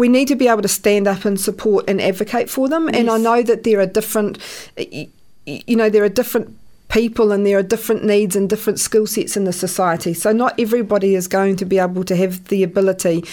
we 0.00 0.08
need 0.08 0.28
to 0.28 0.34
be 0.34 0.48
able 0.48 0.62
to 0.62 0.68
stand 0.68 1.06
up 1.06 1.24
and 1.24 1.40
support 1.40 1.88
and 1.88 2.00
advocate 2.00 2.50
for 2.50 2.68
them. 2.68 2.88
And 2.88 3.10
I 3.10 3.18
know 3.18 3.42
that 3.42 3.64
there 3.64 3.78
are 3.80 3.86
different 3.86 4.38
you 5.46 5.76
know, 5.76 5.90
there 5.90 6.04
are 6.04 6.08
different 6.08 6.56
people 6.88 7.32
and 7.32 7.46
there 7.46 7.58
are 7.58 7.62
different 7.62 8.04
needs 8.04 8.36
and 8.36 8.50
different 8.50 8.78
skill 8.80 9.06
sets 9.06 9.36
in 9.36 9.44
the 9.44 9.52
society. 9.52 10.12
So 10.12 10.32
not 10.32 10.58
everybody 10.58 11.14
is 11.14 11.28
going 11.28 11.56
to 11.56 11.64
be 11.64 11.78
able 11.78 12.04
to 12.04 12.16
have 12.16 12.44
the 12.48 12.62
ability 12.62 13.24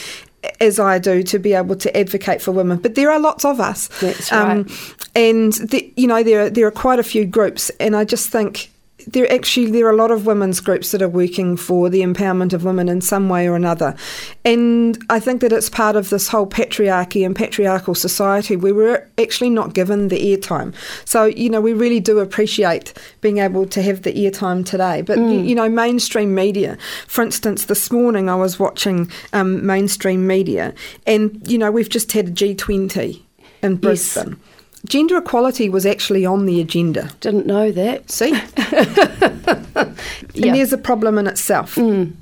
as 0.62 0.80
I 0.80 1.00
do 1.00 1.24
to 1.24 1.40
be 1.40 1.54
able 1.54 1.76
to 1.76 1.98
advocate 1.98 2.42
for 2.42 2.52
women. 2.52 2.78
But 2.78 2.96
there 2.96 3.12
are 3.12 3.20
lots 3.20 3.44
of 3.44 3.60
us. 3.60 3.88
That's 4.00 4.32
Um, 4.32 4.68
and 5.16 5.54
the, 5.54 5.92
you 5.98 6.08
know 6.08 6.24
there 6.24 6.46
are, 6.46 6.50
there 6.50 6.68
are 6.68 6.72
quite 6.72 7.00
a 7.00 7.04
few 7.04 7.26
groups 7.26 7.70
and 7.80 7.96
I 7.96 8.04
just 8.06 8.30
think 8.30 8.70
there 9.08 9.32
actually 9.32 9.72
there 9.72 9.86
are 9.88 9.92
a 9.92 9.96
lot 9.96 10.12
of 10.12 10.26
women's 10.26 10.60
groups 10.60 10.92
that 10.92 11.02
are 11.02 11.10
working 11.10 11.56
for 11.58 11.90
the 11.90 12.02
empowerment 12.02 12.54
of 12.54 12.64
women 12.64 12.90
in 12.90 13.02
some 13.02 13.30
way 13.30 13.48
or 13.48 13.56
another, 13.56 13.96
and 14.44 14.98
I 15.10 15.20
think 15.20 15.42
that 15.42 15.54
it's 15.54 15.70
part 15.70 15.96
of 15.96 16.10
this 16.10 16.28
whole 16.28 16.46
patriarchy 16.46 17.26
and 17.26 17.36
patriarchal 17.36 17.96
society 17.96 18.56
where 18.56 18.76
we're 18.76 19.10
actually 19.18 19.50
not 19.50 19.74
given 19.74 20.10
the 20.10 20.36
airtime. 20.36 20.74
So 21.06 21.26
you 21.26 21.50
know 21.50 21.62
we 21.62 21.74
really 21.74 22.00
do 22.00 22.20
appreciate 22.20 22.94
being 23.22 23.38
able 23.38 23.66
to 23.68 23.82
have 23.82 24.02
the 24.02 24.14
airtime 24.14 24.66
today. 24.66 25.02
But 25.02 25.20
mm. 25.20 25.48
you, 25.48 25.56
know 25.56 25.70
mainstream 25.70 26.36
media, 26.36 26.78
for 27.08 27.24
instance, 27.24 27.66
this 27.66 27.92
morning 27.92 28.30
I 28.30 28.36
was 28.36 28.60
watching 28.60 29.10
um, 29.34 29.66
mainstream 29.66 30.28
media, 30.28 30.74
and 31.06 31.40
you 31.50 31.58
know 31.58 31.72
we've 31.72 31.90
just 31.90 32.12
had 32.12 32.28
a 32.28 32.32
G 32.32 32.54
twenty 32.54 33.26
in 33.62 33.78
Brisbane. 33.78 34.30
Yes 34.30 34.57
gender 34.88 35.18
equality 35.18 35.70
was 35.70 35.86
actually 35.86 36.26
on 36.26 36.46
the 36.46 36.62
agenda. 36.62 37.12
Didn't 37.20 37.46
know 37.46 37.72
that. 37.72 38.10
See? 38.10 38.32
and 38.58 39.96
yeah. 40.34 40.54
there's 40.54 40.74
a 40.74 40.78
problem 40.78 41.18
in 41.18 41.28
itself. 41.28 41.76
Mm. 41.76 42.14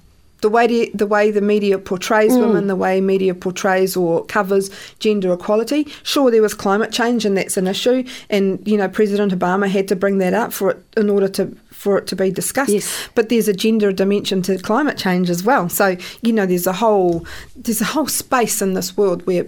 The 0.41 0.49
way 0.49 0.67
the, 0.67 0.91
the 0.93 1.07
way 1.07 1.31
the 1.31 1.41
media 1.41 1.79
portrays 1.79 2.33
mm. 2.33 2.39
women, 2.39 2.67
the 2.67 2.75
way 2.75 3.01
media 3.01 3.33
portrays 3.33 3.95
or 3.95 4.25
covers 4.25 4.69
gender 4.99 5.33
equality. 5.33 5.87
Sure, 6.03 6.29
there 6.29 6.41
was 6.41 6.53
climate 6.53 6.91
change, 6.91 7.25
and 7.25 7.37
that's 7.37 7.57
an 7.57 7.67
issue. 7.67 8.03
And 8.29 8.65
you 8.67 8.77
know, 8.77 8.87
President 8.87 9.33
Obama 9.37 9.67
had 9.67 9.87
to 9.87 9.95
bring 9.95 10.17
that 10.19 10.33
up 10.33 10.53
for 10.53 10.71
it 10.71 10.83
in 10.97 11.09
order 11.09 11.27
to 11.29 11.47
for 11.71 11.97
it 11.97 12.07
to 12.07 12.15
be 12.15 12.31
discussed. 12.31 12.71
Yes. 12.71 13.09
But 13.15 13.29
there's 13.29 13.47
a 13.47 13.53
gender 13.53 13.91
dimension 13.91 14.41
to 14.43 14.57
climate 14.57 14.97
change 14.97 15.29
as 15.29 15.43
well. 15.43 15.69
So 15.69 15.97
you 16.21 16.33
know, 16.33 16.45
there's 16.45 16.67
a 16.67 16.73
whole 16.73 17.25
there's 17.55 17.81
a 17.81 17.85
whole 17.85 18.07
space 18.07 18.61
in 18.61 18.73
this 18.73 18.95
world 18.97 19.25
where 19.25 19.47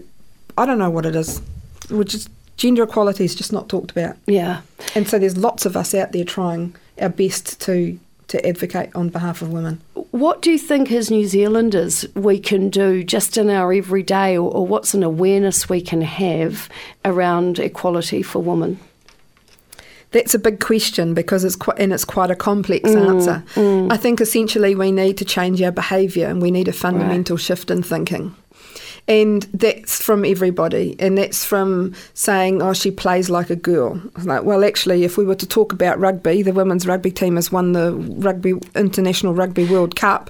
I 0.58 0.66
don't 0.66 0.80
know 0.80 0.90
what 0.90 1.06
it 1.06 1.16
is. 1.16 1.42
Which 1.90 2.14
is 2.16 2.28
gender 2.58 2.84
equality 2.84 3.24
is 3.24 3.36
just 3.36 3.54
not 3.54 3.70
talked 3.70 3.92
about. 3.92 4.18
Yeah. 4.26 4.62
And 4.96 5.08
so 5.08 5.18
there's 5.18 5.38
lots 5.38 5.66
of 5.66 5.78
us 5.78 5.94
out 5.94 6.12
there 6.12 6.26
trying 6.26 6.76
our 7.00 7.10
best 7.10 7.62
to 7.62 8.00
to 8.28 8.46
advocate 8.46 8.94
on 8.94 9.08
behalf 9.08 9.42
of 9.42 9.54
women. 9.54 9.80
What 10.12 10.42
do 10.42 10.52
you 10.52 10.58
think 10.58 10.92
as 10.92 11.10
New 11.10 11.26
Zealanders 11.26 12.06
we 12.14 12.40
can 12.40 12.70
do 12.70 13.02
just 13.02 13.38
in 13.38 13.50
our 13.50 13.72
everyday 13.72 14.38
or, 14.38 14.52
or 14.52 14.68
what's 14.68 14.94
an 14.94 15.02
awareness 15.02 15.70
we 15.70 15.80
can 15.80 16.02
have 16.02 16.68
around 17.06 17.58
equality 17.58 18.22
for 18.22 18.40
women? 18.40 18.82
That's 20.12 20.34
a 20.34 20.40
big 20.40 20.60
question 20.60 21.14
because 21.14 21.46
it's 21.46 21.56
quite 21.56 21.80
and 21.80 21.94
it's 21.94 22.04
quite 22.04 22.32
a 22.32 22.36
complex 22.36 22.90
mm, 22.90 23.08
answer. 23.08 23.44
Mm. 23.56 23.92
I 23.92 23.98
think 23.98 24.20
essentially 24.20 24.76
we 24.76 24.92
need 24.92 25.18
to 25.18 25.26
change 25.26 25.62
our 25.62 25.72
behaviour 25.72 26.28
and 26.28 26.42
we 26.42 26.52
need 26.52 26.68
a 26.68 26.74
fundamental 26.74 27.38
right. 27.38 27.44
shift 27.44 27.72
in 27.72 27.82
thinking 27.82 28.36
and 29.08 29.44
that's 29.54 30.02
from 30.02 30.26
everybody, 30.26 30.96
and 31.00 31.18
that's 31.18 31.46
from 31.46 31.94
saying, 32.14 32.62
"Oh, 32.62 32.74
she 32.74 32.92
plays 32.92 33.30
like 33.30 33.50
a 33.50 33.56
girl." 33.56 34.02
Like, 34.24 34.44
well, 34.44 34.66
actually, 34.66 35.04
if 35.04 35.18
we 35.18 35.26
were 35.26 35.36
to 35.36 35.48
talk 35.48 35.72
about 35.72 36.00
rugby, 36.00 36.42
the 36.42 36.52
women's 36.52 36.86
rugby 36.86 37.12
team 37.12 37.36
has 37.36 37.52
won 37.52 37.72
the 37.72 37.94
rugby 37.94 38.54
international 38.76 39.34
rugby 39.34 39.66
World 39.66 39.96
Cup, 39.96 40.30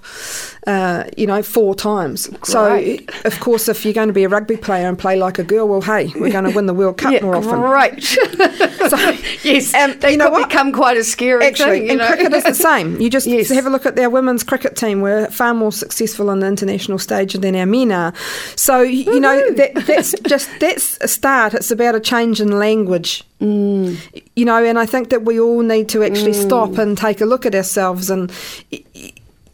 uh, 0.68 1.06
you 1.18 1.26
know, 1.26 1.42
four 1.42 1.74
times. 1.74 2.28
Great. 2.28 3.10
So, 3.12 3.20
of 3.26 3.40
course, 3.40 3.68
if 3.68 3.84
you're 3.84 3.94
going 3.94 4.10
to 4.10 4.14
be 4.14 4.24
a 4.24 4.30
rugby 4.30 4.58
player 4.58 4.88
and 4.88 4.98
play 4.98 5.18
like 5.18 5.40
a 5.40 5.44
girl, 5.44 5.68
well, 5.68 5.82
hey, 5.82 6.12
we're 6.16 6.32
going 6.32 6.46
to 6.46 6.52
win 6.52 6.68
the 6.68 6.74
World 6.74 6.98
Cup 6.98 7.14
yeah, 7.14 7.24
more 7.24 7.36
often. 7.36 7.60
Right. 7.60 7.98
so, 8.98 8.98
yes, 9.44 9.74
um, 9.74 9.98
they 10.00 10.12
you 10.12 10.18
know 10.18 10.30
what? 10.30 10.50
become 10.50 10.72
quite 10.72 10.98
a 10.98 11.04
scary 11.04 11.46
Actually, 11.46 11.82
thing. 11.82 11.90
and 11.92 12.00
know? 12.00 12.08
cricket 12.08 12.34
is 12.34 12.44
the 12.44 12.54
same. 12.54 13.00
You 13.00 13.10
just 13.10 13.28
yes. 13.28 13.50
have 13.50 13.66
a 13.66 13.70
look 13.70 13.86
at 13.86 13.98
our 14.00 14.10
women's 14.10 14.44
cricket 14.44 14.76
team. 14.76 15.02
We're 15.02 15.28
far 15.30 15.54
more 15.54 15.72
successful 15.72 16.30
on 16.30 16.40
the 16.40 16.48
international 16.48 17.00
stage 17.00 17.34
than 17.34 17.56
our 17.56 17.66
men 17.66 17.92
are. 17.92 18.14
So, 18.56 18.82
you 18.82 19.20
know, 19.20 19.52
that, 19.54 19.76
that's 19.86 20.14
just 20.28 20.50
that's 20.60 20.98
a 21.02 21.08
start. 21.08 21.54
It's 21.54 21.72
about 21.72 21.96
a 21.96 22.00
change 22.00 22.42
in 22.42 22.58
language. 22.58 23.24
Mm. 23.42 23.98
You 24.36 24.46
know, 24.46 24.64
and 24.64 24.80
I 24.80 24.86
think 24.86 25.10
that 25.10 25.24
we 25.24 25.40
all 25.40 25.62
need 25.62 25.90
to 25.90 26.04
actually 26.04 26.32
mm. 26.32 26.46
stop 26.46 26.78
and 26.78 26.98
take 26.98 27.22
a 27.22 27.26
look 27.26 27.46
at 27.46 27.54
ourselves 27.54 28.10
and 28.10 28.32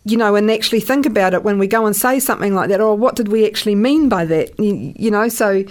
you 0.06 0.18
know, 0.18 0.36
and 0.36 0.52
actually 0.52 0.82
think 0.82 1.06
about 1.06 1.34
it 1.34 1.44
when 1.44 1.58
we 1.58 1.68
go 1.68 1.86
and 1.86 1.96
say 1.96 2.20
something 2.20 2.54
like 2.54 2.70
that, 2.70 2.82
or 2.82 2.96
what 2.96 3.16
did 3.16 3.30
we 3.30 3.46
actually 3.46 3.76
mean 3.76 4.10
by 4.10 4.26
that? 4.26 4.58
You, 4.60 4.94
you 4.98 5.10
know, 5.10 5.30
so 5.30 5.64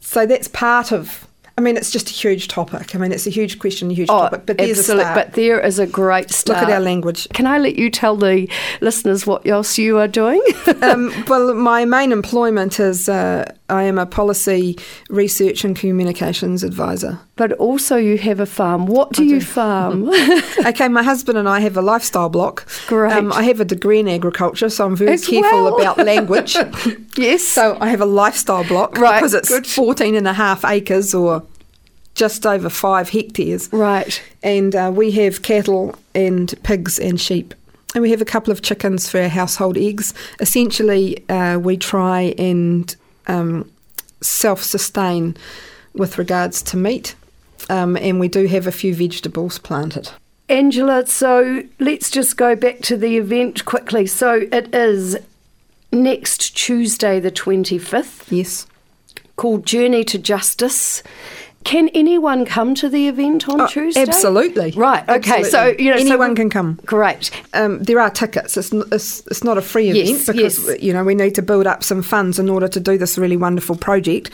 so 0.00 0.26
that's 0.26 0.48
part 0.48 0.92
of 0.92 1.26
I 1.58 1.60
mean, 1.60 1.76
it's 1.76 1.90
just 1.90 2.10
a 2.10 2.12
huge 2.12 2.48
topic. 2.48 2.94
I 2.94 2.98
mean, 2.98 3.12
it's 3.12 3.26
a 3.26 3.30
huge 3.30 3.58
question, 3.58 3.90
a 3.90 3.94
huge 3.94 4.08
oh, 4.08 4.20
topic. 4.20 4.46
But 4.46 4.58
there's 4.58 4.78
a 4.78 4.82
start. 4.82 5.14
But 5.14 5.34
there 5.34 5.60
is 5.60 5.78
a 5.78 5.86
great 5.86 6.30
start. 6.30 6.60
Look 6.60 6.68
at 6.68 6.74
our 6.74 6.80
language. 6.80 7.28
Can 7.34 7.46
I 7.46 7.58
let 7.58 7.76
you 7.76 7.90
tell 7.90 8.16
the 8.16 8.48
listeners 8.80 9.26
what 9.26 9.46
else 9.46 9.76
you 9.76 9.98
are 9.98 10.08
doing? 10.08 10.42
um, 10.82 11.12
well, 11.28 11.52
my 11.54 11.84
main 11.84 12.12
employment 12.12 12.80
is 12.80 13.08
uh, 13.08 13.52
I 13.70 13.84
am 13.84 13.98
a 13.98 14.06
policy 14.06 14.78
research 15.08 15.64
and 15.64 15.76
communications 15.76 16.64
advisor. 16.64 17.20
But 17.36 17.52
also, 17.54 17.96
you 17.96 18.18
have 18.18 18.40
a 18.40 18.46
farm. 18.46 18.86
What 18.86 19.12
do, 19.12 19.22
do. 19.22 19.34
you 19.34 19.40
farm? 19.40 20.08
okay, 20.66 20.88
my 20.88 21.02
husband 21.02 21.38
and 21.38 21.48
I 21.48 21.60
have 21.60 21.76
a 21.76 21.82
lifestyle 21.82 22.28
block. 22.28 22.68
Great. 22.86 23.12
Um, 23.12 23.32
I 23.32 23.44
have 23.44 23.60
a 23.60 23.64
degree 23.64 24.00
in 24.00 24.08
agriculture, 24.08 24.68
so 24.68 24.86
I'm 24.86 24.96
very 24.96 25.12
As 25.12 25.26
careful 25.26 25.64
well. 25.64 25.80
about 25.80 25.98
language. 25.98 26.56
yes. 27.16 27.42
So 27.42 27.78
I 27.80 27.88
have 27.88 28.00
a 28.00 28.06
lifestyle 28.06 28.64
block 28.64 28.98
right. 28.98 29.18
because 29.18 29.34
it's 29.34 29.48
Good. 29.48 29.66
14 29.66 30.14
and 30.14 30.28
a 30.28 30.32
half 30.32 30.64
acres 30.64 31.14
or 31.14 31.42
just 32.14 32.46
over 32.46 32.68
five 32.68 33.10
hectares. 33.10 33.72
Right. 33.72 34.22
And 34.42 34.74
uh, 34.74 34.92
we 34.94 35.10
have 35.12 35.42
cattle 35.42 35.94
and 36.14 36.54
pigs 36.62 36.98
and 36.98 37.20
sheep. 37.20 37.54
And 37.94 38.02
we 38.02 38.10
have 38.10 38.20
a 38.20 38.26
couple 38.26 38.52
of 38.52 38.62
chickens 38.62 39.08
for 39.08 39.20
our 39.20 39.28
household 39.28 39.76
eggs. 39.76 40.14
Essentially, 40.38 41.28
uh, 41.28 41.58
we 41.58 41.76
try 41.76 42.34
and 42.38 42.94
um, 43.26 43.70
self 44.20 44.62
sustain 44.62 45.36
with 45.94 46.18
regards 46.18 46.62
to 46.62 46.76
meat. 46.76 47.14
Um, 47.68 47.96
and 47.96 48.18
we 48.18 48.28
do 48.28 48.46
have 48.46 48.66
a 48.66 48.72
few 48.72 48.94
vegetables 48.94 49.58
planted. 49.58 50.10
Angela, 50.48 51.06
so 51.06 51.62
let's 51.78 52.10
just 52.10 52.36
go 52.36 52.56
back 52.56 52.80
to 52.80 52.96
the 52.96 53.16
event 53.16 53.64
quickly. 53.64 54.06
So 54.06 54.48
it 54.50 54.74
is 54.74 55.16
next 55.92 56.56
Tuesday, 56.56 57.20
the 57.20 57.30
25th. 57.30 58.30
Yes. 58.30 58.66
Called 59.36 59.64
Journey 59.64 60.04
to 60.04 60.18
Justice. 60.18 61.02
Can 61.64 61.88
anyone 61.90 62.46
come 62.46 62.74
to 62.76 62.88
the 62.88 63.06
event 63.06 63.46
on 63.48 63.60
oh, 63.60 63.66
Tuesday? 63.66 64.00
Absolutely. 64.00 64.70
Right. 64.72 65.02
Okay. 65.08 65.40
Absolutely. 65.40 65.50
So 65.50 65.66
you 65.78 65.90
know, 65.90 65.96
anyone 65.96 66.30
so 66.30 66.36
can 66.36 66.50
come. 66.50 66.80
Great. 66.86 67.30
Um, 67.52 67.82
there 67.82 68.00
are 68.00 68.08
tickets. 68.08 68.56
It's, 68.56 68.72
it's, 68.72 69.26
it's 69.26 69.44
not 69.44 69.58
a 69.58 69.62
free 69.62 69.90
event 69.90 70.08
yes, 70.08 70.26
because 70.26 70.66
yes. 70.66 70.82
you 70.82 70.94
know 70.94 71.04
we 71.04 71.14
need 71.14 71.34
to 71.34 71.42
build 71.42 71.66
up 71.66 71.84
some 71.84 72.02
funds 72.02 72.38
in 72.38 72.48
order 72.48 72.66
to 72.66 72.80
do 72.80 72.96
this 72.96 73.18
really 73.18 73.36
wonderful 73.36 73.76
project. 73.76 74.30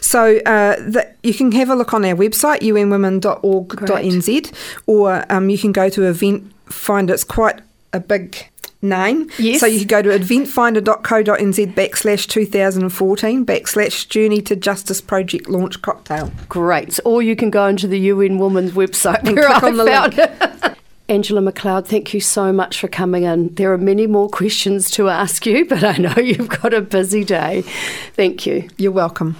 So 0.00 0.38
uh, 0.46 0.76
the, 0.76 1.06
you 1.22 1.34
can 1.34 1.52
have 1.52 1.68
a 1.68 1.74
look 1.74 1.92
on 1.92 2.04
our 2.04 2.14
website 2.14 2.60
unwomen.org.nz, 2.60 4.52
or 4.86 5.32
um, 5.32 5.50
you 5.50 5.58
can 5.58 5.72
go 5.72 5.88
to 5.90 6.04
event. 6.04 6.50
Find 6.66 7.10
it's 7.10 7.24
quite 7.24 7.60
a 7.92 8.00
big 8.00 8.49
name. 8.82 9.30
Yes. 9.38 9.60
So 9.60 9.66
you 9.66 9.78
can 9.80 9.88
go 9.88 10.02
to 10.02 10.08
eventfinda.co.nz 10.10 11.74
backslash 11.74 12.28
2014 12.28 13.46
backslash 13.46 14.08
Journey 14.08 14.40
to 14.42 14.56
Justice 14.56 15.00
Project 15.00 15.48
Launch 15.48 15.80
Cocktail. 15.82 16.32
Great. 16.48 16.98
Or 17.04 17.22
you 17.22 17.36
can 17.36 17.50
go 17.50 17.66
into 17.66 17.86
the 17.86 17.98
UN 17.98 18.38
Women's 18.38 18.72
website 18.72 19.22
and 19.24 19.36
click 19.36 19.62
on 19.62 19.76
the 19.76 19.84
link. 19.84 20.76
Angela 21.08 21.40
McLeod, 21.40 21.86
thank 21.88 22.14
you 22.14 22.20
so 22.20 22.52
much 22.52 22.78
for 22.78 22.86
coming 22.86 23.24
in. 23.24 23.52
There 23.56 23.72
are 23.72 23.78
many 23.78 24.06
more 24.06 24.28
questions 24.28 24.92
to 24.92 25.08
ask 25.08 25.44
you, 25.44 25.64
but 25.64 25.82
I 25.82 25.96
know 25.96 26.14
you've 26.22 26.48
got 26.48 26.72
a 26.72 26.80
busy 26.80 27.24
day. 27.24 27.62
Thank 28.14 28.46
you. 28.46 28.68
You're 28.76 28.92
welcome. 28.92 29.36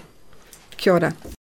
Kia 0.77 0.95
ora. 0.95 1.15